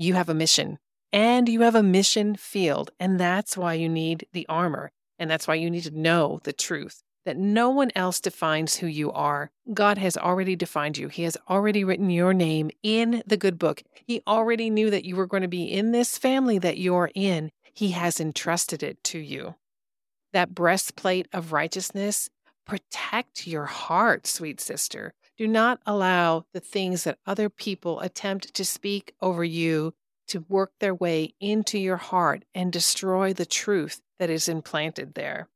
you 0.00 0.14
have 0.14 0.30
a 0.30 0.34
mission 0.34 0.78
and 1.12 1.48
you 1.48 1.60
have 1.60 1.74
a 1.74 1.82
mission 1.82 2.34
field. 2.34 2.90
And 2.98 3.20
that's 3.20 3.56
why 3.56 3.74
you 3.74 3.88
need 3.88 4.26
the 4.32 4.46
armor. 4.48 4.90
And 5.18 5.30
that's 5.30 5.46
why 5.46 5.54
you 5.54 5.70
need 5.70 5.84
to 5.84 5.90
know 5.90 6.40
the 6.44 6.52
truth 6.54 7.02
that 7.26 7.36
no 7.36 7.68
one 7.68 7.90
else 7.94 8.18
defines 8.18 8.76
who 8.76 8.86
you 8.86 9.12
are. 9.12 9.50
God 9.74 9.98
has 9.98 10.16
already 10.16 10.56
defined 10.56 10.96
you. 10.96 11.08
He 11.08 11.24
has 11.24 11.36
already 11.50 11.84
written 11.84 12.08
your 12.08 12.32
name 12.32 12.70
in 12.82 13.22
the 13.26 13.36
good 13.36 13.58
book. 13.58 13.82
He 14.06 14.22
already 14.26 14.70
knew 14.70 14.88
that 14.88 15.04
you 15.04 15.16
were 15.16 15.26
going 15.26 15.42
to 15.42 15.48
be 15.48 15.64
in 15.64 15.92
this 15.92 16.16
family 16.16 16.58
that 16.58 16.78
you're 16.78 17.10
in. 17.14 17.50
He 17.74 17.90
has 17.90 18.20
entrusted 18.20 18.82
it 18.82 19.04
to 19.04 19.18
you. 19.18 19.56
That 20.32 20.54
breastplate 20.54 21.28
of 21.30 21.52
righteousness, 21.52 22.30
protect 22.66 23.46
your 23.46 23.66
heart, 23.66 24.26
sweet 24.26 24.60
sister. 24.60 25.12
Do 25.40 25.48
not 25.48 25.80
allow 25.86 26.44
the 26.52 26.60
things 26.60 27.04
that 27.04 27.18
other 27.24 27.48
people 27.48 28.00
attempt 28.00 28.52
to 28.52 28.62
speak 28.62 29.14
over 29.22 29.42
you 29.42 29.94
to 30.28 30.44
work 30.50 30.72
their 30.80 30.94
way 30.94 31.32
into 31.40 31.78
your 31.78 31.96
heart 31.96 32.44
and 32.54 32.70
destroy 32.70 33.32
the 33.32 33.46
truth 33.46 34.02
that 34.18 34.28
is 34.28 34.50
implanted 34.50 35.14
there. 35.14 35.48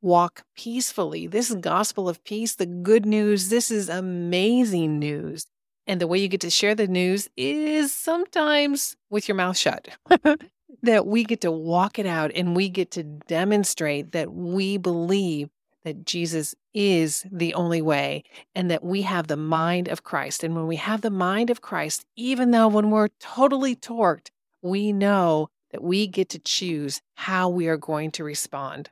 Walk 0.00 0.44
peacefully. 0.56 1.26
This 1.26 1.52
gospel 1.52 2.08
of 2.08 2.24
peace, 2.24 2.54
the 2.54 2.64
good 2.64 3.04
news, 3.04 3.50
this 3.50 3.70
is 3.70 3.90
amazing 3.90 4.98
news. 4.98 5.44
And 5.86 6.00
the 6.00 6.06
way 6.06 6.16
you 6.16 6.28
get 6.28 6.40
to 6.40 6.48
share 6.48 6.74
the 6.74 6.88
news 6.88 7.28
is 7.36 7.92
sometimes 7.92 8.96
with 9.10 9.28
your 9.28 9.34
mouth 9.34 9.58
shut. 9.58 9.88
that 10.82 11.06
we 11.06 11.24
get 11.24 11.42
to 11.42 11.52
walk 11.52 11.98
it 11.98 12.06
out 12.06 12.32
and 12.34 12.56
we 12.56 12.70
get 12.70 12.92
to 12.92 13.02
demonstrate 13.02 14.12
that 14.12 14.32
we 14.32 14.78
believe 14.78 15.50
that 15.84 16.04
Jesus 16.04 16.54
is 16.72 17.24
the 17.30 17.54
only 17.54 17.82
way 17.82 18.24
and 18.54 18.70
that 18.70 18.82
we 18.82 19.02
have 19.02 19.26
the 19.26 19.36
mind 19.36 19.88
of 19.88 20.02
Christ. 20.02 20.42
And 20.42 20.54
when 20.54 20.66
we 20.66 20.76
have 20.76 21.02
the 21.02 21.10
mind 21.10 21.50
of 21.50 21.60
Christ, 21.60 22.04
even 22.16 22.50
though 22.50 22.68
when 22.68 22.90
we're 22.90 23.08
totally 23.20 23.76
torqued, 23.76 24.30
we 24.62 24.92
know 24.92 25.50
that 25.70 25.82
we 25.82 26.06
get 26.06 26.28
to 26.30 26.38
choose 26.38 27.02
how 27.14 27.48
we 27.48 27.68
are 27.68 27.76
going 27.76 28.10
to 28.12 28.24
respond. 28.24 28.90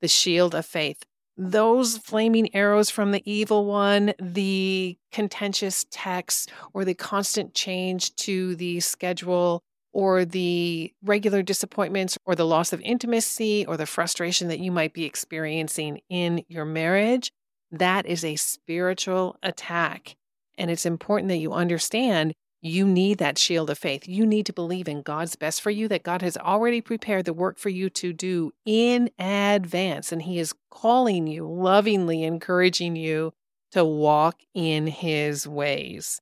The 0.00 0.08
shield 0.08 0.54
of 0.54 0.66
faith. 0.66 1.04
Those 1.36 1.96
flaming 1.96 2.54
arrows 2.54 2.90
from 2.90 3.12
the 3.12 3.22
evil 3.30 3.64
one, 3.64 4.12
the 4.20 4.98
contentious 5.12 5.86
texts, 5.90 6.46
or 6.74 6.84
the 6.84 6.94
constant 6.94 7.54
change 7.54 8.14
to 8.16 8.56
the 8.56 8.80
schedule, 8.80 9.62
or 9.92 10.24
the 10.24 10.92
regular 11.02 11.42
disappointments 11.42 12.16
or 12.24 12.34
the 12.34 12.46
loss 12.46 12.72
of 12.72 12.80
intimacy 12.82 13.66
or 13.66 13.76
the 13.76 13.86
frustration 13.86 14.48
that 14.48 14.60
you 14.60 14.70
might 14.70 14.92
be 14.92 15.04
experiencing 15.04 16.00
in 16.08 16.44
your 16.48 16.64
marriage, 16.64 17.30
that 17.70 18.06
is 18.06 18.24
a 18.24 18.36
spiritual 18.36 19.36
attack. 19.42 20.16
And 20.56 20.70
it's 20.70 20.86
important 20.86 21.28
that 21.28 21.38
you 21.38 21.52
understand 21.52 22.34
you 22.62 22.86
need 22.86 23.18
that 23.18 23.38
shield 23.38 23.70
of 23.70 23.78
faith. 23.78 24.06
You 24.06 24.26
need 24.26 24.44
to 24.46 24.52
believe 24.52 24.86
in 24.86 25.00
God's 25.00 25.34
best 25.34 25.62
for 25.62 25.70
you, 25.70 25.88
that 25.88 26.02
God 26.02 26.20
has 26.20 26.36
already 26.36 26.82
prepared 26.82 27.24
the 27.24 27.32
work 27.32 27.58
for 27.58 27.70
you 27.70 27.88
to 27.90 28.12
do 28.12 28.52
in 28.66 29.10
advance. 29.18 30.12
And 30.12 30.22
He 30.22 30.38
is 30.38 30.54
calling 30.70 31.26
you, 31.26 31.50
lovingly 31.50 32.22
encouraging 32.22 32.96
you 32.96 33.32
to 33.72 33.84
walk 33.84 34.40
in 34.52 34.86
His 34.88 35.46
ways. 35.46 36.20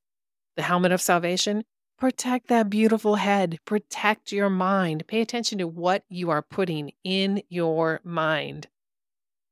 The 0.56 0.62
helmet 0.62 0.92
of 0.92 1.00
salvation, 1.00 1.64
Protect 1.99 2.47
that 2.47 2.71
beautiful 2.71 3.17
head. 3.17 3.59
Protect 3.64 4.31
your 4.31 4.49
mind. 4.49 5.09
Pay 5.09 5.21
attention 5.21 5.59
to 5.59 5.67
what 5.67 6.05
you 6.09 6.31
are 6.31 6.43
putting 6.43 6.93
in 7.02 7.43
your 7.49 8.00
mind. 8.05 8.69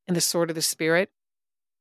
And 0.06 0.16
the 0.16 0.20
sword 0.20 0.50
of 0.50 0.54
the 0.54 0.62
Spirit, 0.62 1.10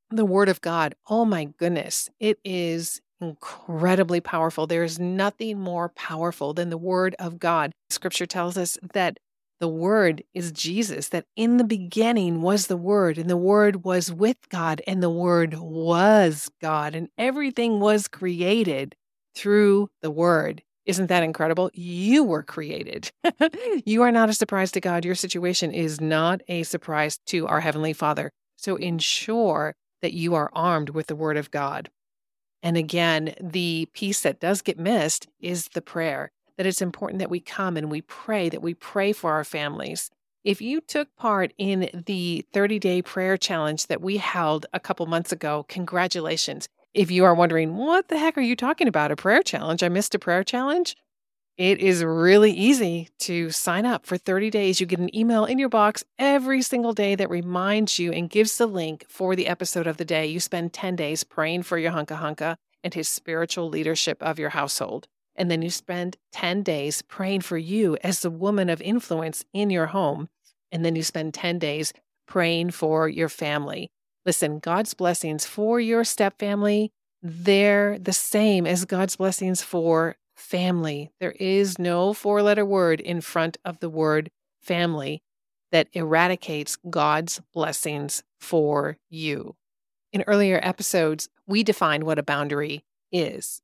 the 0.10 0.26
Word 0.26 0.50
of 0.50 0.62
God. 0.62 0.96
Oh 1.08 1.24
my 1.24 1.46
goodness, 1.46 2.10
it 2.20 2.40
is 2.44 3.00
incredibly 3.22 4.20
powerful. 4.20 4.66
There 4.66 4.84
is 4.84 4.98
nothing 4.98 5.60
more 5.60 5.90
powerful 5.90 6.56
than 6.56 6.72
the 6.72 6.80
Word 6.80 7.16
of 7.20 7.38
God. 7.38 7.72
Scripture 7.92 8.26
tells 8.26 8.58
us 8.58 8.80
that 8.94 9.20
the 9.60 9.68
Word 9.68 10.24
is 10.34 10.52
Jesus, 10.52 11.10
that 11.10 11.28
in 11.36 11.58
the 11.58 11.64
beginning 11.64 12.42
was 12.42 12.66
the 12.66 12.76
Word, 12.76 13.20
and 13.20 13.30
the 13.30 13.38
Word 13.38 13.84
was 13.84 14.12
with 14.12 14.50
God, 14.50 14.82
and 14.88 15.04
the 15.04 15.12
Word 15.12 15.54
was 15.60 16.50
God, 16.60 16.96
and 16.96 17.10
everything 17.20 17.80
was 17.80 18.08
created 18.08 18.96
through 19.36 19.90
the 20.02 20.12
word. 20.12 20.64
Isn't 20.86 21.08
that 21.08 21.24
incredible? 21.24 21.72
You 21.74 22.24
were 22.24 22.44
created. 22.44 23.12
you 23.86 24.04
are 24.04 24.12
not 24.12 24.30
a 24.30 24.34
surprise 24.34 24.72
to 24.74 24.82
God. 24.82 25.04
Your 25.04 25.16
situation 25.16 25.72
is 25.72 26.00
not 26.00 26.42
a 26.48 26.64
surprise 26.64 27.18
to 27.28 27.48
our 27.48 27.60
Heavenly 27.60 27.94
Father. 27.94 28.32
So 28.58 28.76
ensure 28.76 29.76
that 30.02 30.14
you 30.14 30.36
are 30.36 30.52
armed 30.54 30.92
with 30.92 31.08
the 31.08 31.16
Word 31.16 31.38
of 31.38 31.52
God. 31.52 31.90
And 32.62 32.78
again, 32.78 33.36
the 33.40 33.88
piece 33.94 34.22
that 34.22 34.40
does 34.40 34.62
get 34.62 34.80
missed 34.80 35.28
is 35.40 35.70
the 35.74 35.82
prayer 35.82 36.32
that 36.58 36.66
it's 36.66 36.82
important 36.82 37.20
that 37.20 37.30
we 37.30 37.40
come 37.40 37.78
and 37.78 37.92
we 37.92 38.02
pray, 38.02 38.50
that 38.50 38.62
we 38.62 38.74
pray 38.74 39.12
for 39.12 39.32
our 39.32 39.44
families. 39.44 40.10
If 40.44 40.62
you 40.62 40.80
took 40.80 41.14
part 41.16 41.54
in 41.58 42.04
the 42.06 42.46
30 42.54 42.80
day 42.80 43.02
prayer 43.02 43.36
challenge 43.38 43.88
that 43.88 44.02
we 44.02 44.18
held 44.18 44.66
a 44.74 44.80
couple 44.80 45.06
months 45.08 45.32
ago, 45.32 45.66
congratulations. 45.68 46.68
If 46.96 47.12
you 47.12 47.26
are 47.26 47.36
wondering, 47.36 47.76
what 47.76 48.08
the 48.08 48.18
heck 48.18 48.38
are 48.38 48.42
you 48.42 48.56
talking 48.56 48.88
about? 48.88 49.12
A 49.12 49.18
prayer 49.18 49.44
challenge? 49.44 49.84
I 49.84 49.90
missed 49.90 50.16
a 50.16 50.20
prayer 50.20 50.46
challenge? 50.46 50.96
It 51.58 51.80
is 51.80 52.06
really 52.06 52.54
easy 52.54 53.10
to 53.20 53.50
sign 53.50 53.86
up 53.86 54.06
for 54.06 54.18
30 54.18 54.50
days. 54.50 54.80
You 54.80 54.86
get 54.86 55.00
an 55.00 55.14
email 55.14 55.44
in 55.44 55.60
your 55.60 55.68
box 55.68 56.06
every 56.18 56.62
single 56.62 56.94
day 56.94 57.14
that 57.16 57.30
reminds 57.30 58.00
you 58.00 58.14
and 58.14 58.30
gives 58.30 58.58
the 58.58 58.66
link 58.66 59.06
for 59.10 59.36
the 59.36 59.48
episode 59.48 59.88
of 59.88 59.98
the 59.98 60.06
day. 60.06 60.26
You 60.26 60.40
spend 60.40 60.72
10 60.72 60.96
days 60.96 61.26
praying 61.26 61.64
for 61.64 61.78
your 61.78 61.92
hunka 61.92 62.18
hunka 62.18 62.56
and 62.82 62.94
his 62.94 63.10
spiritual 63.10 63.68
leadership 63.68 64.24
of 64.24 64.40
your 64.40 64.52
household. 64.52 65.10
And 65.36 65.52
then 65.52 65.62
you 65.62 65.72
spend 65.72 66.16
10 66.32 66.64
days 66.64 67.02
praying 67.02 67.42
for 67.42 67.58
you 67.58 67.98
as 68.04 68.22
the 68.22 68.30
woman 68.30 68.70
of 68.70 68.82
influence 68.82 69.44
in 69.52 69.70
your 69.70 69.88
home. 69.88 70.30
And 70.72 70.86
then 70.86 70.96
you 70.96 71.04
spend 71.04 71.34
10 71.34 71.60
days 71.60 71.92
praying 72.26 72.72
for 72.72 73.10
your 73.10 73.28
family. 73.28 73.92
Listen, 74.26 74.58
God's 74.58 74.96
blessings 74.96 75.46
for 75.46 75.80
your 75.80 76.04
step 76.04 76.40
family, 76.40 76.92
they're 77.22 78.00
the 78.00 78.14
same 78.14 78.66
as 78.66 78.86
God's 78.86 79.16
blessings 79.18 79.62
for 79.62 80.16
family. 80.36 81.12
There 81.20 81.34
is 81.34 81.78
no 81.78 82.14
four 82.14 82.42
letter 82.42 82.66
word 82.66 83.00
in 83.00 83.22
front 83.22 83.58
of 83.64 83.80
the 83.80 83.90
word 83.90 84.32
family 84.62 85.22
that 85.72 85.90
eradicates 85.94 86.78
God's 86.90 87.40
blessings 87.54 88.24
for 88.40 88.98
you. 89.10 89.56
In 90.12 90.24
earlier 90.26 90.60
episodes, 90.64 91.30
we 91.46 91.64
defined 91.64 92.04
what 92.04 92.20
a 92.20 92.24
boundary 92.24 92.84
is. 93.12 93.62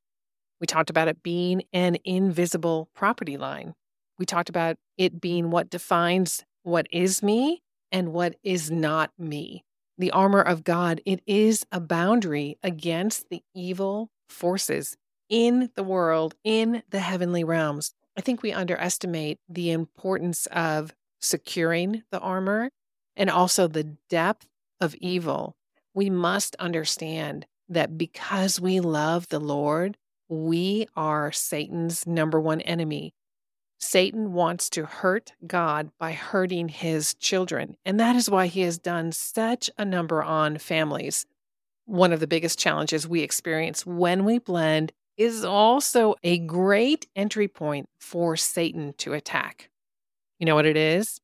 We 0.60 0.68
talked 0.68 0.92
about 0.92 1.08
it 1.08 1.24
being 1.24 1.64
an 1.74 1.98
invisible 2.04 2.90
property 2.94 3.38
line. 3.38 3.74
We 4.20 4.26
talked 4.28 4.50
about 4.50 4.78
it 4.98 5.20
being 5.20 5.50
what 5.50 5.72
defines 5.72 6.44
what 6.62 6.86
is 6.92 7.24
me 7.24 7.64
and 7.92 8.14
what 8.14 8.36
is 8.44 8.70
not 8.70 9.12
me 9.18 9.64
the 10.02 10.12
armor 10.12 10.42
of 10.42 10.64
God, 10.64 11.00
it 11.06 11.22
is 11.28 11.66
a 11.72 11.80
boundary 11.80 12.58
against 12.64 13.30
the 13.30 13.44
evil 13.54 14.10
forces 14.28 14.98
in 15.30 15.70
the 15.76 15.84
world, 15.84 16.34
in 16.44 16.84
the 16.90 17.00
heavenly 17.00 17.44
realms. 17.44 17.94
I 18.18 18.22
think 18.22 18.42
we 18.42 18.52
underestimate 18.52 19.40
the 19.48 19.72
importance 19.72 20.48
of 20.48 20.94
securing 21.22 22.04
the 22.12 22.20
armor 22.20 22.72
and 23.16 23.30
also 23.30 23.68
the 23.68 23.96
depth 24.10 24.48
of 24.82 24.96
evil. 24.96 25.56
We 25.94 26.10
must 26.10 26.56
understand 26.56 27.46
that 27.70 27.98
because 27.98 28.60
we 28.60 28.80
love 28.80 29.28
the 29.30 29.40
Lord, 29.40 29.98
we 30.28 30.88
are 30.96 31.32
Satan's 31.32 32.08
number 32.08 32.40
one 32.40 32.62
enemy. 32.62 33.14
Satan 33.82 34.32
wants 34.32 34.70
to 34.72 34.86
hurt 34.86 35.34
God 35.46 35.90
by 36.00 36.14
hurting 36.14 36.70
his 36.70 37.16
children. 37.16 37.76
And 37.84 38.00
that 38.00 38.16
is 38.16 38.30
why 38.30 38.48
he 38.48 38.62
has 38.62 38.78
done 38.78 39.12
such 39.12 39.70
a 39.78 39.84
number 39.84 40.22
on 40.22 40.60
families. 40.60 41.26
One 41.86 42.14
of 42.14 42.20
the 42.20 42.28
biggest 42.28 42.60
challenges 42.60 43.08
we 43.08 43.22
experience 43.22 43.86
when 43.86 44.24
we 44.24 44.38
blend 44.38 44.92
is 45.18 45.44
also 45.44 46.16
a 46.24 46.38
great 46.40 47.08
entry 47.16 47.48
point 47.48 47.90
for 48.00 48.38
Satan 48.38 48.94
to 49.00 49.14
attack. 49.14 49.70
You 50.40 50.46
know 50.46 50.56
what 50.56 50.66
it 50.66 50.78
is? 50.78 51.20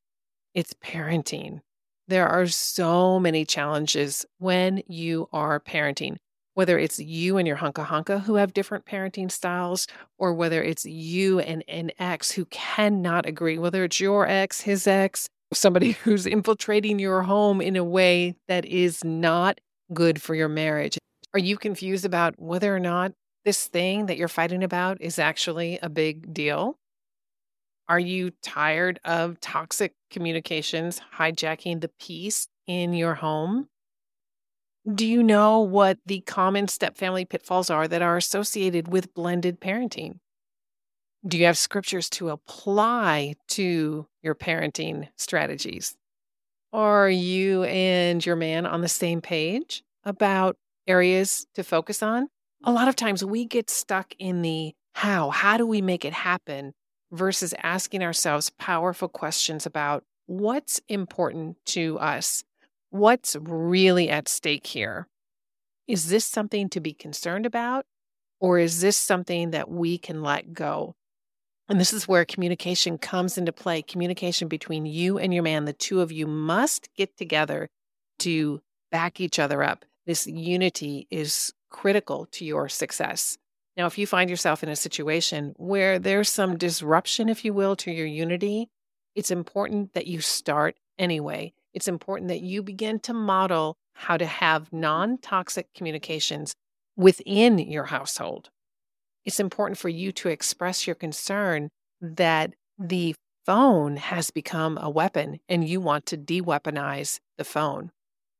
It's 0.53 0.73
parenting. 0.73 1.61
There 2.07 2.27
are 2.27 2.47
so 2.47 3.19
many 3.19 3.45
challenges 3.45 4.25
when 4.39 4.81
you 4.87 5.29
are 5.31 5.59
parenting, 5.59 6.17
whether 6.57 6.79
it's 6.79 6.97
you 6.97 7.37
and 7.37 7.47
your 7.47 7.55
hunka 7.55 7.85
hunka 7.85 8.19
who 8.19 8.33
have 8.33 8.51
different 8.51 8.83
parenting 8.83 9.31
styles, 9.31 9.85
or 10.17 10.33
whether 10.33 10.63
it's 10.63 10.87
you 10.87 11.37
and 11.37 11.63
an 11.67 11.91
ex 11.99 12.31
who 12.31 12.45
cannot 12.45 13.27
agree, 13.27 13.59
whether 13.59 13.83
it's 13.83 13.99
your 13.99 14.27
ex, 14.27 14.61
his 14.61 14.87
ex, 14.87 15.27
somebody 15.53 15.91
who's 16.03 16.25
infiltrating 16.25 16.97
your 16.97 17.21
home 17.21 17.61
in 17.61 17.75
a 17.75 17.83
way 17.83 18.33
that 18.47 18.65
is 18.65 19.03
not 19.03 19.61
good 19.93 20.19
for 20.19 20.33
your 20.33 20.49
marriage. 20.49 20.97
Are 21.31 21.39
you 21.39 21.57
confused 21.57 22.05
about 22.05 22.33
whether 22.39 22.75
or 22.75 22.79
not 22.79 23.11
this 23.45 23.67
thing 23.67 24.07
that 24.07 24.17
you're 24.17 24.27
fighting 24.27 24.63
about 24.63 24.99
is 24.99 25.19
actually 25.19 25.77
a 25.83 25.89
big 25.89 26.33
deal? 26.33 26.75
Are 27.87 27.99
you 27.99 28.31
tired 28.41 28.99
of 29.05 29.39
toxic 29.41 29.93
communications 30.09 31.01
hijacking 31.17 31.81
the 31.81 31.91
peace 31.99 32.47
in 32.65 32.95
your 32.95 33.13
home? 33.13 33.67
Do 34.93 35.05
you 35.05 35.21
know 35.21 35.59
what 35.59 35.97
the 36.05 36.21
common 36.21 36.69
step 36.69 36.95
family 36.95 37.25
pitfalls 37.25 37.69
are 37.69 37.89
that 37.89 38.01
are 38.01 38.15
associated 38.15 38.87
with 38.87 39.13
blended 39.13 39.59
parenting? 39.59 40.19
Do 41.27 41.37
you 41.37 41.45
have 41.45 41.57
scriptures 41.57 42.09
to 42.11 42.29
apply 42.29 43.35
to 43.49 44.07
your 44.23 44.35
parenting 44.35 45.09
strategies? 45.17 45.97
Are 46.71 47.09
you 47.09 47.63
and 47.63 48.25
your 48.25 48.37
man 48.37 48.65
on 48.65 48.79
the 48.79 48.87
same 48.87 49.19
page 49.19 49.83
about 50.05 50.55
areas 50.87 51.47
to 51.55 51.63
focus 51.63 52.01
on? 52.01 52.29
A 52.63 52.71
lot 52.71 52.87
of 52.87 52.95
times 52.95 53.25
we 53.25 53.45
get 53.45 53.69
stuck 53.69 54.13
in 54.19 54.41
the 54.41 54.73
how, 54.93 55.31
how 55.31 55.57
do 55.57 55.65
we 55.65 55.81
make 55.81 56.05
it 56.05 56.13
happen 56.13 56.73
versus 57.11 57.53
asking 57.61 58.03
ourselves 58.03 58.51
powerful 58.57 59.09
questions 59.09 59.65
about 59.65 60.03
what's 60.27 60.81
important 60.87 61.57
to 61.65 61.99
us, 61.99 62.43
what's 62.97 63.35
really 63.39 64.09
at 64.09 64.27
stake 64.27 64.67
here. 64.67 65.07
Is 65.87 66.09
this 66.09 66.25
something 66.25 66.69
to 66.69 66.79
be 66.79 66.93
concerned 66.93 67.45
about, 67.45 67.85
or 68.39 68.59
is 68.59 68.81
this 68.81 68.97
something 68.97 69.51
that 69.51 69.69
we 69.69 69.97
can 69.97 70.21
let 70.21 70.53
go? 70.53 70.95
And 71.69 71.79
this 71.79 71.93
is 71.93 72.07
where 72.07 72.25
communication 72.25 72.97
comes 72.97 73.37
into 73.37 73.51
play 73.51 73.81
communication 73.81 74.47
between 74.47 74.85
you 74.85 75.17
and 75.17 75.33
your 75.33 75.43
man. 75.43 75.65
The 75.65 75.73
two 75.73 76.01
of 76.01 76.11
you 76.11 76.25
must 76.27 76.89
get 76.95 77.17
together 77.17 77.69
to 78.19 78.61
back 78.91 79.19
each 79.19 79.37
other 79.37 79.63
up. 79.63 79.85
This 80.05 80.27
unity 80.27 81.07
is 81.11 81.53
critical 81.69 82.27
to 82.31 82.45
your 82.45 82.69
success. 82.69 83.37
Now, 83.75 83.85
if 83.85 83.97
you 83.97 84.07
find 84.07 84.29
yourself 84.29 84.63
in 84.63 84.69
a 84.69 84.75
situation 84.75 85.53
where 85.57 85.99
there's 85.99 86.29
some 86.29 86.57
disruption, 86.57 87.29
if 87.29 87.45
you 87.45 87.53
will, 87.53 87.75
to 87.77 87.91
your 87.91 88.07
unity, 88.07 88.69
it's 89.13 89.29
important 89.29 89.93
that 89.93 90.07
you 90.07 90.21
start 90.21 90.77
anyway. 90.97 91.53
It's 91.77 91.87
important 91.87 92.29
that 92.29 92.41
you 92.41 92.63
begin 92.63 92.99
to 93.01 93.13
model 93.13 93.77
how 93.93 94.17
to 94.17 94.25
have 94.25 94.73
non 94.73 95.19
toxic 95.19 95.67
communications 95.75 96.55
within 96.95 97.59
your 97.59 97.83
household. 97.83 98.49
It's 99.25 99.39
important 99.39 99.77
for 99.77 99.87
you 99.87 100.11
to 100.13 100.29
express 100.29 100.87
your 100.87 100.95
concern 100.95 101.69
that 102.01 102.55
the 102.79 103.13
phone 103.45 103.97
has 103.97 104.31
become 104.31 104.79
a 104.81 104.89
weapon 104.89 105.37
and 105.47 105.69
you 105.69 105.79
want 105.79 106.07
to 106.07 106.17
de 106.17 106.41
weaponize 106.41 107.19
the 107.37 107.43
phone. 107.43 107.91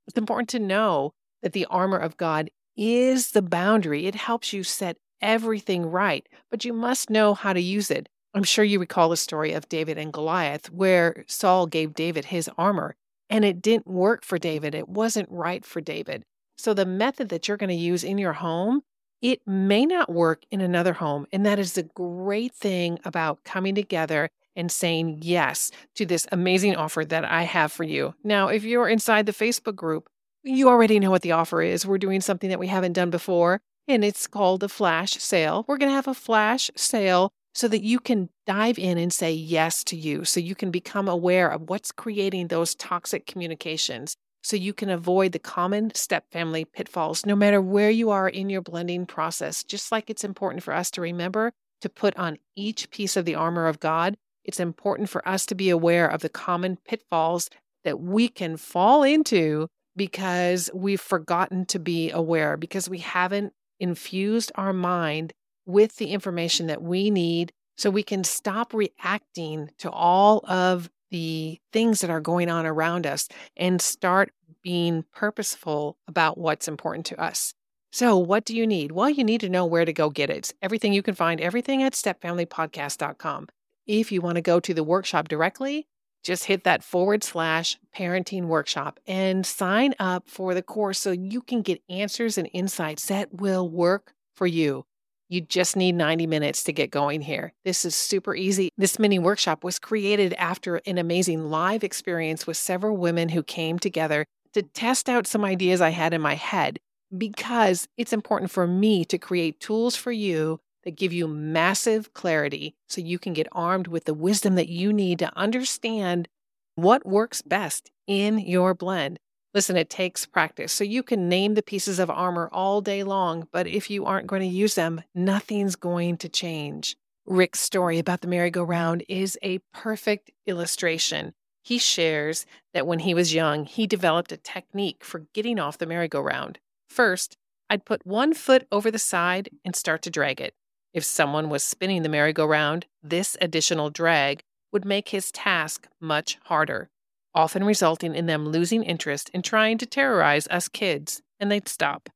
It's 0.08 0.18
important 0.18 0.50
to 0.50 0.60
know 0.60 1.12
that 1.44 1.54
the 1.54 1.68
armor 1.68 2.00
of 2.00 2.18
God 2.18 2.50
is 2.76 3.34
the 3.34 3.44
boundary. 3.44 4.08
It 4.08 4.16
helps 4.16 4.52
you 4.52 4.64
set 4.64 4.98
everything 5.22 5.86
right, 5.86 6.28
but 6.50 6.66
you 6.66 6.74
must 6.74 7.12
know 7.12 7.36
how 7.36 7.54
to 7.54 7.62
use 7.62 7.92
it. 7.92 8.10
I'm 8.34 8.44
sure 8.44 8.66
you 8.66 8.80
recall 8.80 9.10
the 9.10 9.16
story 9.16 9.54
of 9.54 9.70
David 9.70 10.00
and 10.00 10.12
Goliath, 10.12 10.72
where 10.72 11.24
Saul 11.28 11.68
gave 11.68 11.94
David 11.94 12.26
his 12.26 12.50
armor 12.58 12.96
and 13.30 13.46
it 13.46 13.62
didn't 13.62 13.88
work 13.88 14.24
for 14.24 14.38
David. 14.38 14.76
It 14.76 14.90
wasn't 14.90 15.30
right 15.30 15.66
for 15.66 15.82
David. 15.82 16.24
So, 16.58 16.74
the 16.74 16.86
method 16.86 17.30
that 17.30 17.48
you're 17.48 17.58
going 17.58 17.70
to 17.70 17.76
use 17.76 18.04
in 18.04 18.18
your 18.18 18.34
home, 18.34 18.82
it 19.22 19.42
may 19.46 19.86
not 19.86 20.12
work 20.12 20.44
in 20.52 20.62
another 20.62 20.94
home. 20.94 21.28
And 21.32 21.46
that 21.46 21.60
is 21.60 21.74
the 21.74 21.84
great 21.84 22.54
thing 22.54 23.00
about 23.04 23.44
coming 23.44 23.76
together 23.76 24.30
and 24.56 24.72
saying 24.72 25.20
yes 25.22 25.72
to 25.96 26.06
this 26.06 26.26
amazing 26.32 26.76
offer 26.76 27.06
that 27.06 27.26
I 27.26 27.44
have 27.44 27.72
for 27.72 27.84
you. 27.84 28.16
Now, 28.24 28.48
if 28.48 28.64
you're 28.64 28.90
inside 28.90 29.28
the 29.28 29.32
Facebook 29.32 29.76
group, 29.76 30.10
you 30.44 30.68
already 30.68 31.00
know 31.00 31.12
what 31.12 31.22
the 31.22 31.34
offer 31.34 31.62
is. 31.62 31.86
We're 31.86 31.98
doing 32.00 32.22
something 32.22 32.50
that 32.50 32.60
we 32.60 32.68
haven't 32.68 32.94
done 32.94 33.12
before 33.12 33.62
and 33.88 34.04
it's 34.04 34.28
called 34.28 34.64
a 34.64 34.70
flash 34.70 35.14
sale. 35.14 35.64
We're 35.68 35.78
going 35.78 35.90
to 35.90 35.96
have 35.96 36.08
a 36.08 36.14
flash 36.14 36.70
sale 36.76 37.32
so 37.54 37.68
that 37.68 37.84
you 37.84 38.00
can 38.00 38.30
dive 38.48 38.80
in 38.80 38.98
and 38.98 39.14
say 39.14 39.32
yes 39.32 39.84
to 39.84 39.96
you, 39.96 40.24
so 40.24 40.40
you 40.40 40.56
can 40.56 40.72
become 40.72 41.08
aware 41.08 41.50
of 41.50 41.70
what's 41.70 41.92
creating 41.92 42.48
those 42.48 42.74
toxic 42.74 43.28
communications, 43.28 44.16
so 44.42 44.56
you 44.56 44.74
can 44.74 44.90
avoid 44.90 45.34
the 45.34 45.40
common 45.40 45.94
step 45.94 46.24
family 46.32 46.66
pitfalls 46.66 47.26
no 47.26 47.36
matter 47.36 47.62
where 47.62 47.92
you 47.92 48.10
are 48.10 48.30
in 48.30 48.50
your 48.50 48.62
blending 48.62 49.06
process. 49.06 49.64
Just 49.64 49.92
like 49.92 50.10
it's 50.10 50.24
important 50.24 50.64
for 50.64 50.74
us 50.74 50.90
to 50.92 51.02
remember 51.02 51.52
to 51.82 51.90
put 51.90 52.18
on 52.18 52.38
each 52.56 52.90
piece 52.90 53.18
of 53.18 53.26
the 53.26 53.36
armor 53.36 53.68
of 53.68 53.80
God, 53.80 54.16
it's 54.46 54.60
important 54.60 55.10
for 55.10 55.28
us 55.28 55.46
to 55.48 55.54
be 55.56 55.70
aware 55.70 56.08
of 56.08 56.22
the 56.22 56.30
common 56.30 56.78
pitfalls 56.88 57.50
that 57.84 58.00
we 58.00 58.30
can 58.30 58.58
fall 58.58 59.04
into 59.04 59.68
because 59.96 60.70
we've 60.74 61.02
forgotten 61.02 61.66
to 61.66 61.80
be 61.80 62.10
aware, 62.12 62.56
because 62.56 62.90
we 62.90 63.00
haven't 63.00 63.52
infused 63.80 64.52
our 64.56 64.74
mind 64.74 65.34
with 65.66 65.98
the 65.98 66.08
information 66.08 66.68
that 66.68 66.82
we 66.82 67.12
need 67.12 67.52
so 67.78 67.90
we 67.90 68.04
can 68.04 68.24
stop 68.24 68.74
reacting 68.74 69.70
to 69.78 69.90
all 69.90 70.44
of 70.48 70.90
the 71.12 71.60
things 71.72 72.02
that 72.02 72.10
are 72.10 72.20
going 72.20 72.50
on 72.50 72.66
around 72.66 73.08
us 73.08 73.30
and 73.56 73.82
start 73.82 74.32
being 74.62 75.06
purposeful 75.14 75.98
about 76.08 76.38
what's 76.38 76.68
important 76.68 77.06
to 77.06 77.22
us. 77.22 77.54
So, 77.92 78.18
what 78.18 78.44
do 78.44 78.56
you 78.56 78.68
need? 78.68 78.92
Well, 78.92 79.10
you 79.10 79.24
need 79.24 79.42
to 79.42 79.50
know 79.50 79.66
where 79.66 79.86
to 79.86 79.94
go 79.94 80.10
get 80.10 80.30
it. 80.30 80.54
Everything 80.62 80.92
you 80.92 81.02
can 81.02 81.16
find, 81.16 81.40
everything 81.40 81.82
at 81.82 81.94
stepfamilypodcast.com. 81.94 83.48
If 83.86 84.12
you 84.12 84.22
want 84.22 84.36
to 84.36 84.42
go 84.42 84.60
to 84.60 84.74
the 84.74 84.84
workshop 84.84 85.30
directly, 85.30 85.88
just 86.24 86.44
hit 86.44 86.66
that 86.66 86.84
forward 86.84 87.24
slash 87.24 87.78
parenting 87.96 88.48
workshop 88.48 89.00
and 89.08 89.46
sign 89.46 89.94
up 89.98 90.28
for 90.28 90.54
the 90.54 90.62
course 90.62 91.00
so 91.00 91.12
you 91.12 91.42
can 91.42 91.62
get 91.62 91.82
answers 91.90 92.38
and 92.38 92.50
insights 92.52 93.06
that 93.08 93.34
will 93.34 93.70
work 93.70 94.14
for 94.36 94.46
you. 94.46 94.86
You 95.30 95.42
just 95.42 95.76
need 95.76 95.96
90 95.96 96.26
minutes 96.28 96.64
to 96.64 96.74
get 96.74 96.90
going 96.90 97.22
here. 97.22 97.54
This 97.66 97.84
is 97.84 97.96
super 97.96 98.34
easy. 98.34 98.70
This 98.78 98.98
mini 98.98 99.20
workshop 99.20 99.64
was 99.64 99.78
created 99.78 100.34
after 100.36 100.78
an 100.86 100.98
amazing 100.98 101.50
live 101.50 101.84
experience 101.84 102.48
with 102.48 102.56
several 102.56 102.96
women 102.96 103.30
who 103.30 103.44
came 103.44 103.78
together 103.78 104.26
to 104.54 104.62
test 104.62 105.10
out 105.10 105.28
some 105.28 105.44
ideas 105.44 105.82
I 105.82 105.90
had 105.90 106.14
in 106.14 106.22
my 106.22 106.36
head 106.36 106.80
because 107.16 107.88
it's 107.98 108.14
important 108.14 108.52
for 108.52 108.68
me 108.68 109.04
to 109.06 109.18
create 109.18 109.60
tools 109.60 109.96
for 109.96 110.12
you 110.12 110.60
that 110.84 110.96
give 110.96 111.12
you 111.12 111.28
massive 111.28 112.14
clarity 112.14 112.76
so 112.88 113.02
you 113.02 113.20
can 113.20 113.34
get 113.34 113.48
armed 113.52 113.88
with 113.88 114.06
the 114.06 114.14
wisdom 114.14 114.56
that 114.56 114.70
you 114.70 114.94
need 114.94 115.20
to 115.20 115.38
understand 115.38 116.28
what 116.76 117.06
works 117.06 117.42
best 117.42 117.92
in 118.08 118.40
your 118.40 118.74
blend. 118.74 119.20
Listen, 119.54 119.78
it 119.78 119.90
takes 119.90 120.26
practice. 120.26 120.72
So 120.72 120.84
you 120.84 121.02
can 121.02 121.30
name 121.30 121.56
the 121.56 121.64
pieces 121.64 122.00
of 122.00 122.10
armor 122.10 122.50
all 122.52 122.82
day 122.82 123.04
long, 123.04 123.48
but 123.52 123.66
if 123.66 123.90
you 123.90 124.06
aren't 124.06 124.28
going 124.28 124.42
to 124.42 124.48
use 124.48 124.76
them, 124.76 125.02
nothing's 125.16 125.76
going 125.76 126.18
to 126.18 126.30
change. 126.30 126.96
Rick's 127.26 127.60
story 127.60 128.00
about 128.00 128.22
the 128.22 128.28
merry-go-round 128.28 129.04
is 129.10 129.38
a 129.42 129.60
perfect 129.74 130.32
illustration. 130.46 131.34
He 131.64 131.78
shares 131.78 132.46
that 132.74 132.88
when 132.88 133.00
he 133.00 133.14
was 133.14 133.34
young, 133.34 133.66
he 133.66 133.88
developed 133.88 134.32
a 134.32 134.38
technique 134.38 135.04
for 135.04 135.26
getting 135.34 135.60
off 135.60 135.78
the 135.78 135.86
merry-go-round. 135.86 136.60
First, 136.90 137.36
I'd 137.70 137.84
put 137.84 138.06
one 138.06 138.34
foot 138.34 138.66
over 138.72 138.90
the 138.90 139.00
side 139.00 139.50
and 139.66 139.76
start 139.76 140.02
to 140.04 140.10
drag 140.10 140.40
it. 140.40 140.54
If 140.94 141.04
someone 141.04 141.50
was 141.50 141.66
spinning 141.66 142.04
the 142.04 142.10
merry-go-round, 142.10 142.86
this 143.04 143.36
additional 143.42 143.90
drag 143.90 144.44
would 144.72 144.86
make 144.86 145.10
his 145.10 145.32
task 145.32 145.88
much 146.00 146.38
harder, 146.46 146.90
often 147.38 147.64
resulting 147.64 148.16
in 148.16 148.26
them 148.26 148.48
losing 148.48 148.82
interest 148.82 149.30
in 149.30 149.44
trying 149.44 149.78
to 149.78 149.86
terrorize 149.86 150.48
us 150.48 150.68
kids, 150.68 151.22
and 151.40 151.52
they'd 151.52 151.68
stop. 151.68 152.10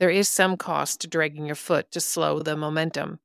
There 0.00 0.10
is 0.10 0.28
some 0.28 0.56
cost 0.56 1.00
to 1.00 1.06
dragging 1.06 1.46
your 1.46 1.54
foot 1.54 1.92
to 1.92 2.00
slow 2.00 2.40
the 2.40 2.56
momentum. 2.56 3.20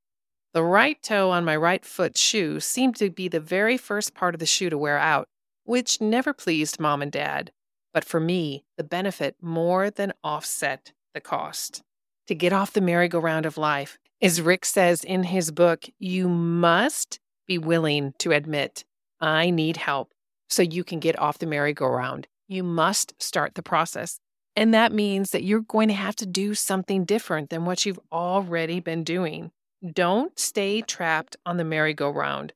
The 0.53 0.61
right 0.61 1.01
toe 1.01 1.31
on 1.31 1.43
my 1.43 1.55
right 1.55 1.83
foot 1.83 2.15
shoe 2.15 2.59
seemed 2.59 2.95
to 2.97 3.09
be 3.09 3.27
the 3.27 3.39
very 3.39 3.75
first 3.75 4.13
part 4.13 4.35
of 4.35 4.39
the 4.39 4.45
shoe 4.45 4.69
to 4.69 4.77
wear 4.77 4.99
out, 4.99 5.27
which 5.63 5.99
never 5.99 6.31
pleased 6.31 6.79
mom 6.79 7.01
and 7.01 7.11
dad. 7.11 7.51
But 7.91 8.05
for 8.05 8.19
me, 8.19 8.63
the 8.77 8.83
benefit 8.83 9.35
more 9.41 9.89
than 9.89 10.13
offset 10.23 10.93
the 11.15 11.21
cost. 11.21 11.81
To 12.27 12.35
get 12.35 12.53
off 12.53 12.73
the 12.73 12.81
merry-go-round 12.81 13.47
of 13.47 13.57
life, 13.57 13.97
as 14.21 14.41
Rick 14.41 14.63
says 14.63 15.03
in 15.03 15.23
his 15.23 15.49
book, 15.49 15.85
you 15.97 16.29
must 16.29 17.19
be 17.47 17.57
willing 17.57 18.13
to 18.19 18.31
admit, 18.31 18.85
I 19.19 19.49
need 19.49 19.77
help 19.77 20.13
so 20.49 20.61
you 20.61 20.83
can 20.83 20.99
get 20.99 21.17
off 21.19 21.39
the 21.39 21.45
merry-go-round. 21.45 22.27
You 22.47 22.63
must 22.63 23.21
start 23.21 23.55
the 23.55 23.63
process. 23.63 24.19
And 24.55 24.73
that 24.73 24.93
means 24.93 25.31
that 25.31 25.43
you're 25.43 25.61
going 25.61 25.89
to 25.89 25.93
have 25.93 26.15
to 26.17 26.25
do 26.25 26.53
something 26.53 27.03
different 27.03 27.49
than 27.49 27.65
what 27.65 27.85
you've 27.85 27.99
already 28.11 28.79
been 28.79 29.03
doing. 29.03 29.51
Don't 29.93 30.37
stay 30.39 30.81
trapped 30.81 31.35
on 31.45 31.57
the 31.57 31.63
merry-go-round. 31.63 32.53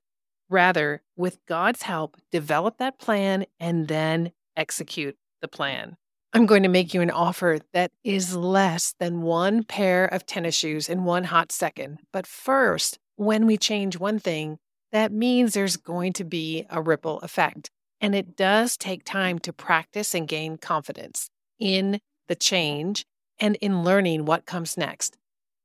Rather, 0.49 1.01
with 1.15 1.39
God's 1.47 1.83
help, 1.83 2.17
develop 2.31 2.77
that 2.77 2.99
plan 2.99 3.45
and 3.59 3.87
then 3.87 4.31
execute 4.55 5.17
the 5.41 5.47
plan. 5.47 5.97
I'm 6.31 6.45
going 6.45 6.63
to 6.63 6.69
make 6.69 6.93
you 6.93 7.01
an 7.01 7.11
offer 7.11 7.59
that 7.73 7.91
is 8.03 8.35
less 8.35 8.93
than 8.99 9.23
one 9.23 9.63
pair 9.63 10.05
of 10.05 10.25
tennis 10.25 10.55
shoes 10.55 10.87
in 10.87 11.03
one 11.03 11.25
hot 11.25 11.51
second. 11.51 11.99
But 12.13 12.27
first, 12.27 12.99
when 13.15 13.45
we 13.47 13.57
change 13.57 13.97
one 13.97 14.19
thing, 14.19 14.59
that 14.91 15.11
means 15.11 15.53
there's 15.53 15.77
going 15.77 16.13
to 16.13 16.23
be 16.23 16.65
a 16.69 16.81
ripple 16.81 17.19
effect. 17.19 17.71
And 18.01 18.15
it 18.15 18.35
does 18.35 18.77
take 18.77 19.03
time 19.03 19.39
to 19.39 19.53
practice 19.53 20.13
and 20.13 20.27
gain 20.27 20.57
confidence 20.57 21.29
in 21.59 21.99
the 22.27 22.35
change 22.35 23.05
and 23.39 23.55
in 23.57 23.83
learning 23.83 24.25
what 24.25 24.45
comes 24.45 24.77
next. 24.77 25.17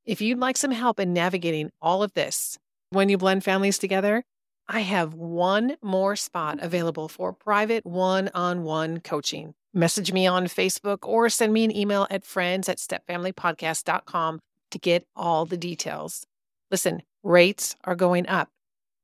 If 0.05 0.21
you'd 0.21 0.39
like 0.39 0.57
some 0.57 0.71
help 0.71 0.99
in 0.99 1.13
navigating 1.13 1.71
all 1.81 2.03
of 2.03 2.13
this 2.13 2.57
when 2.89 3.09
you 3.09 3.17
blend 3.17 3.43
families 3.43 3.77
together, 3.77 4.23
I 4.67 4.81
have 4.81 5.13
one 5.13 5.77
more 5.81 6.15
spot 6.15 6.59
available 6.61 7.07
for 7.07 7.33
private 7.33 7.85
one 7.85 8.29
on 8.33 8.63
one 8.63 8.99
coaching. 8.99 9.53
Message 9.73 10.11
me 10.11 10.25
on 10.25 10.45
Facebook 10.45 10.99
or 11.07 11.29
send 11.29 11.53
me 11.53 11.63
an 11.63 11.75
email 11.75 12.07
at 12.09 12.25
friends 12.25 12.69
at 12.69 12.77
stepfamilypodcast.com 12.77 14.39
to 14.71 14.79
get 14.79 15.05
all 15.15 15.45
the 15.45 15.57
details. 15.57 16.25
Listen, 16.71 17.01
rates 17.23 17.75
are 17.83 17.95
going 17.95 18.27
up. 18.27 18.49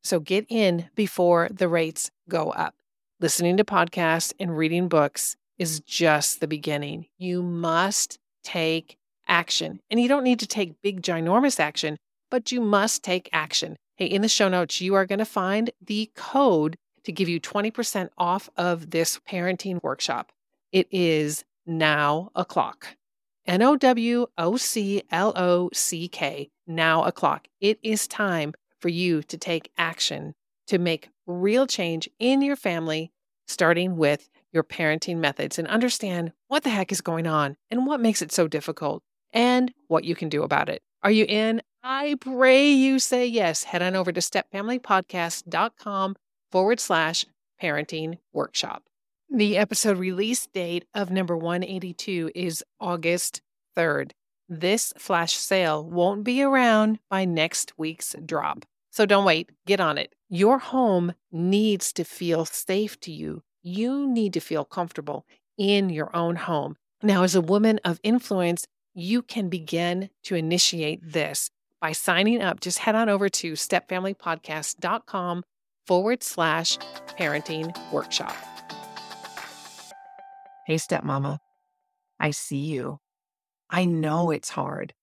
So 0.03 0.19
get 0.19 0.45
in 0.49 0.89
before 0.95 1.49
the 1.51 1.67
rates 1.67 2.09
go 2.27 2.49
up. 2.49 2.73
Listening 3.21 3.55
to 3.57 3.63
podcasts 3.63 4.33
and 4.39 4.57
reading 4.57 4.87
books 4.87 5.35
is 5.59 5.79
just 5.81 6.39
the 6.39 6.47
beginning. 6.47 7.05
You 7.19 7.43
must 7.43 8.17
take 8.43 8.97
action. 9.27 9.79
And 9.91 9.99
you 9.99 10.07
don't 10.07 10.23
need 10.23 10.39
to 10.39 10.47
take 10.47 10.81
big, 10.81 11.03
ginormous 11.03 11.59
action, 11.59 11.97
but 12.31 12.51
you 12.51 12.59
must 12.59 13.03
take 13.03 13.29
action. 13.31 13.75
Hey, 13.95 14.07
in 14.07 14.23
the 14.23 14.27
show 14.27 14.49
notes, 14.49 14.81
you 14.81 14.95
are 14.95 15.05
going 15.05 15.19
to 15.19 15.25
find 15.25 15.69
the 15.85 16.09
code 16.15 16.75
to 17.03 17.11
give 17.11 17.29
you 17.29 17.39
20% 17.39 18.09
off 18.17 18.49
of 18.57 18.89
this 18.89 19.19
parenting 19.29 19.83
workshop. 19.83 20.31
It 20.71 20.87
is 20.89 21.43
now 21.67 22.31
o'clock. 22.33 22.95
N 23.45 23.61
O 23.61 23.75
W 23.75 24.25
O 24.39 24.57
C 24.57 25.03
L 25.11 25.31
O 25.35 25.69
C 25.73 26.07
K, 26.07 26.49
now 26.65 27.03
o'clock. 27.03 27.47
It 27.59 27.77
is 27.83 28.07
time 28.07 28.55
for 28.79 28.89
you 28.89 29.21
to 29.21 29.37
take 29.37 29.71
action 29.77 30.33
to 30.71 30.79
make 30.79 31.09
real 31.27 31.67
change 31.67 32.09
in 32.17 32.41
your 32.41 32.55
family, 32.55 33.11
starting 33.45 33.97
with 33.97 34.29
your 34.53 34.63
parenting 34.63 35.17
methods 35.17 35.59
and 35.59 35.67
understand 35.67 36.31
what 36.47 36.63
the 36.63 36.69
heck 36.69 36.93
is 36.93 37.01
going 37.01 37.27
on 37.27 37.57
and 37.69 37.85
what 37.85 37.99
makes 37.99 38.21
it 38.21 38.31
so 38.31 38.47
difficult 38.47 39.03
and 39.33 39.73
what 39.89 40.05
you 40.05 40.15
can 40.15 40.29
do 40.29 40.43
about 40.43 40.69
it. 40.69 40.81
Are 41.03 41.11
you 41.11 41.25
in? 41.27 41.61
I 41.83 42.15
pray 42.21 42.71
you 42.71 42.99
say 42.99 43.27
yes. 43.27 43.65
Head 43.65 43.81
on 43.81 43.97
over 43.97 44.13
to 44.13 44.21
stepfamilypodcast.com 44.21 46.15
forward 46.53 46.79
slash 46.79 47.25
parenting 47.61 48.19
workshop. 48.31 48.83
The 49.29 49.57
episode 49.57 49.97
release 49.97 50.47
date 50.47 50.85
of 50.95 51.11
number 51.11 51.35
182 51.35 52.31
is 52.33 52.63
August 52.79 53.41
3rd. 53.77 54.11
This 54.47 54.93
flash 54.97 55.33
sale 55.33 55.83
won't 55.83 56.23
be 56.23 56.41
around 56.41 56.99
by 57.09 57.25
next 57.25 57.73
week's 57.77 58.15
drop. 58.25 58.63
So 58.89 59.05
don't 59.05 59.25
wait, 59.25 59.49
get 59.65 59.81
on 59.81 59.97
it. 59.97 60.13
Your 60.33 60.59
home 60.59 61.13
needs 61.33 61.91
to 61.91 62.05
feel 62.05 62.45
safe 62.45 62.97
to 63.01 63.11
you. 63.11 63.43
You 63.63 64.07
need 64.07 64.31
to 64.31 64.39
feel 64.39 64.63
comfortable 64.63 65.25
in 65.57 65.89
your 65.89 66.15
own 66.15 66.37
home. 66.37 66.77
Now, 67.03 67.23
as 67.23 67.35
a 67.35 67.41
woman 67.41 67.81
of 67.83 67.99
influence, 68.01 68.65
you 68.93 69.23
can 69.23 69.49
begin 69.49 70.09
to 70.23 70.35
initiate 70.35 71.01
this 71.03 71.49
by 71.81 71.91
signing 71.91 72.41
up. 72.41 72.61
Just 72.61 72.79
head 72.79 72.95
on 72.95 73.09
over 73.09 73.27
to 73.27 73.51
stepfamilypodcast.com 73.53 75.43
forward 75.85 76.23
slash 76.23 76.77
parenting 77.19 77.75
workshop. 77.91 78.33
Hey, 80.65 80.75
stepmama, 80.75 81.39
I 82.21 82.31
see 82.31 82.55
you. 82.55 82.99
I 83.69 83.83
know 83.83 84.31
it's 84.31 84.51
hard. 84.51 84.93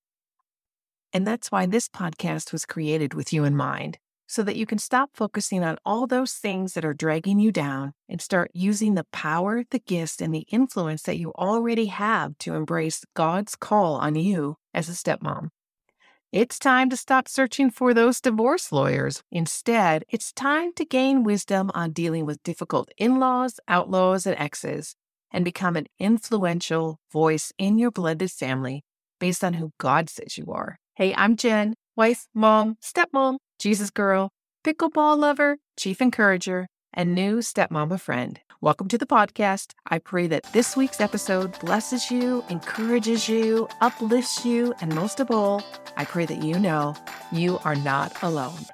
And 1.13 1.27
that's 1.27 1.53
why 1.53 1.67
this 1.67 1.87
podcast 1.87 2.51
was 2.51 2.65
created 2.65 3.13
with 3.13 3.31
you 3.31 3.45
in 3.45 3.55
mind, 3.55 3.99
so 4.29 4.43
that 4.43 4.57
you 4.57 4.67
can 4.67 4.79
stop 4.79 5.11
focusing 5.15 5.65
on 5.65 5.79
all 5.87 6.07
those 6.07 6.35
things 6.35 6.75
that 6.75 6.85
are 6.85 6.95
dragging 6.95 7.41
you 7.41 7.51
down 7.51 7.95
and 8.09 8.21
start 8.21 8.51
using 8.53 8.95
the 8.95 9.07
power, 9.11 9.65
the 9.71 9.79
gifts, 9.79 10.21
and 10.21 10.35
the 10.35 10.47
influence 10.53 11.03
that 11.03 11.19
you 11.19 11.33
already 11.33 11.87
have 11.87 12.37
to 12.39 12.55
embrace 12.55 13.05
God's 13.15 13.57
call 13.57 13.95
on 13.95 14.15
you 14.15 14.57
as 14.75 14.89
a 14.89 14.93
stepmom. 14.93 15.49
It's 16.31 16.59
time 16.59 16.91
to 16.91 16.97
stop 16.97 17.27
searching 17.27 17.71
for 17.71 17.95
those 17.95 18.21
divorce 18.21 18.71
lawyers. 18.71 19.23
Instead, 19.33 20.05
it's 20.11 20.31
time 20.31 20.75
to 20.75 20.85
gain 20.85 21.25
wisdom 21.25 21.71
on 21.73 21.93
dealing 21.93 22.27
with 22.27 22.43
difficult 22.43 22.91
in 22.99 23.19
laws, 23.19 23.59
outlaws, 23.67 24.27
and 24.27 24.37
exes, 24.39 24.95
and 25.33 25.43
become 25.43 25.75
an 25.75 25.87
influential 25.99 27.01
voice 27.11 27.51
in 27.57 27.79
your 27.79 27.91
blended 27.91 28.31
family 28.31 28.85
based 29.19 29.43
on 29.43 29.55
who 29.55 29.73
God 29.79 30.11
says 30.11 30.37
you 30.37 30.53
are. 30.53 30.79
Hey, 30.97 31.15
I'm 31.15 31.35
Jen, 31.35 31.77
wife, 31.97 32.27
mom, 32.35 32.77
stepmom, 32.83 33.39
Jesus 33.59 33.91
girl, 33.91 34.31
pickleball 34.65 35.19
lover, 35.19 35.59
chief 35.77 36.01
encourager, 36.01 36.69
and 36.95 37.13
new 37.13 37.39
stepmama 37.39 38.01
friend. 38.01 38.39
Welcome 38.61 38.87
to 38.89 38.99
the 38.99 39.07
podcast. 39.07 39.73
I 39.89 39.99
pray 39.99 40.29
that 40.29 40.45
this 40.53 40.77
week's 40.77 41.01
episode 41.01 41.59
blesses 41.59 42.09
you, 42.09 42.45
encourages 42.51 43.29
you, 43.29 43.69
uplifts 43.81 44.45
you, 44.45 44.75
and 44.81 44.95
most 44.95 45.19
of 45.19 45.33
all, 45.33 45.61
I 45.97 46.05
pray 46.05 46.25
that 46.27 46.45
you 46.45 46.57
know 46.57 46.95
you 47.33 47.59
are 47.65 47.75
not 47.75 48.23
alone. 48.23 48.65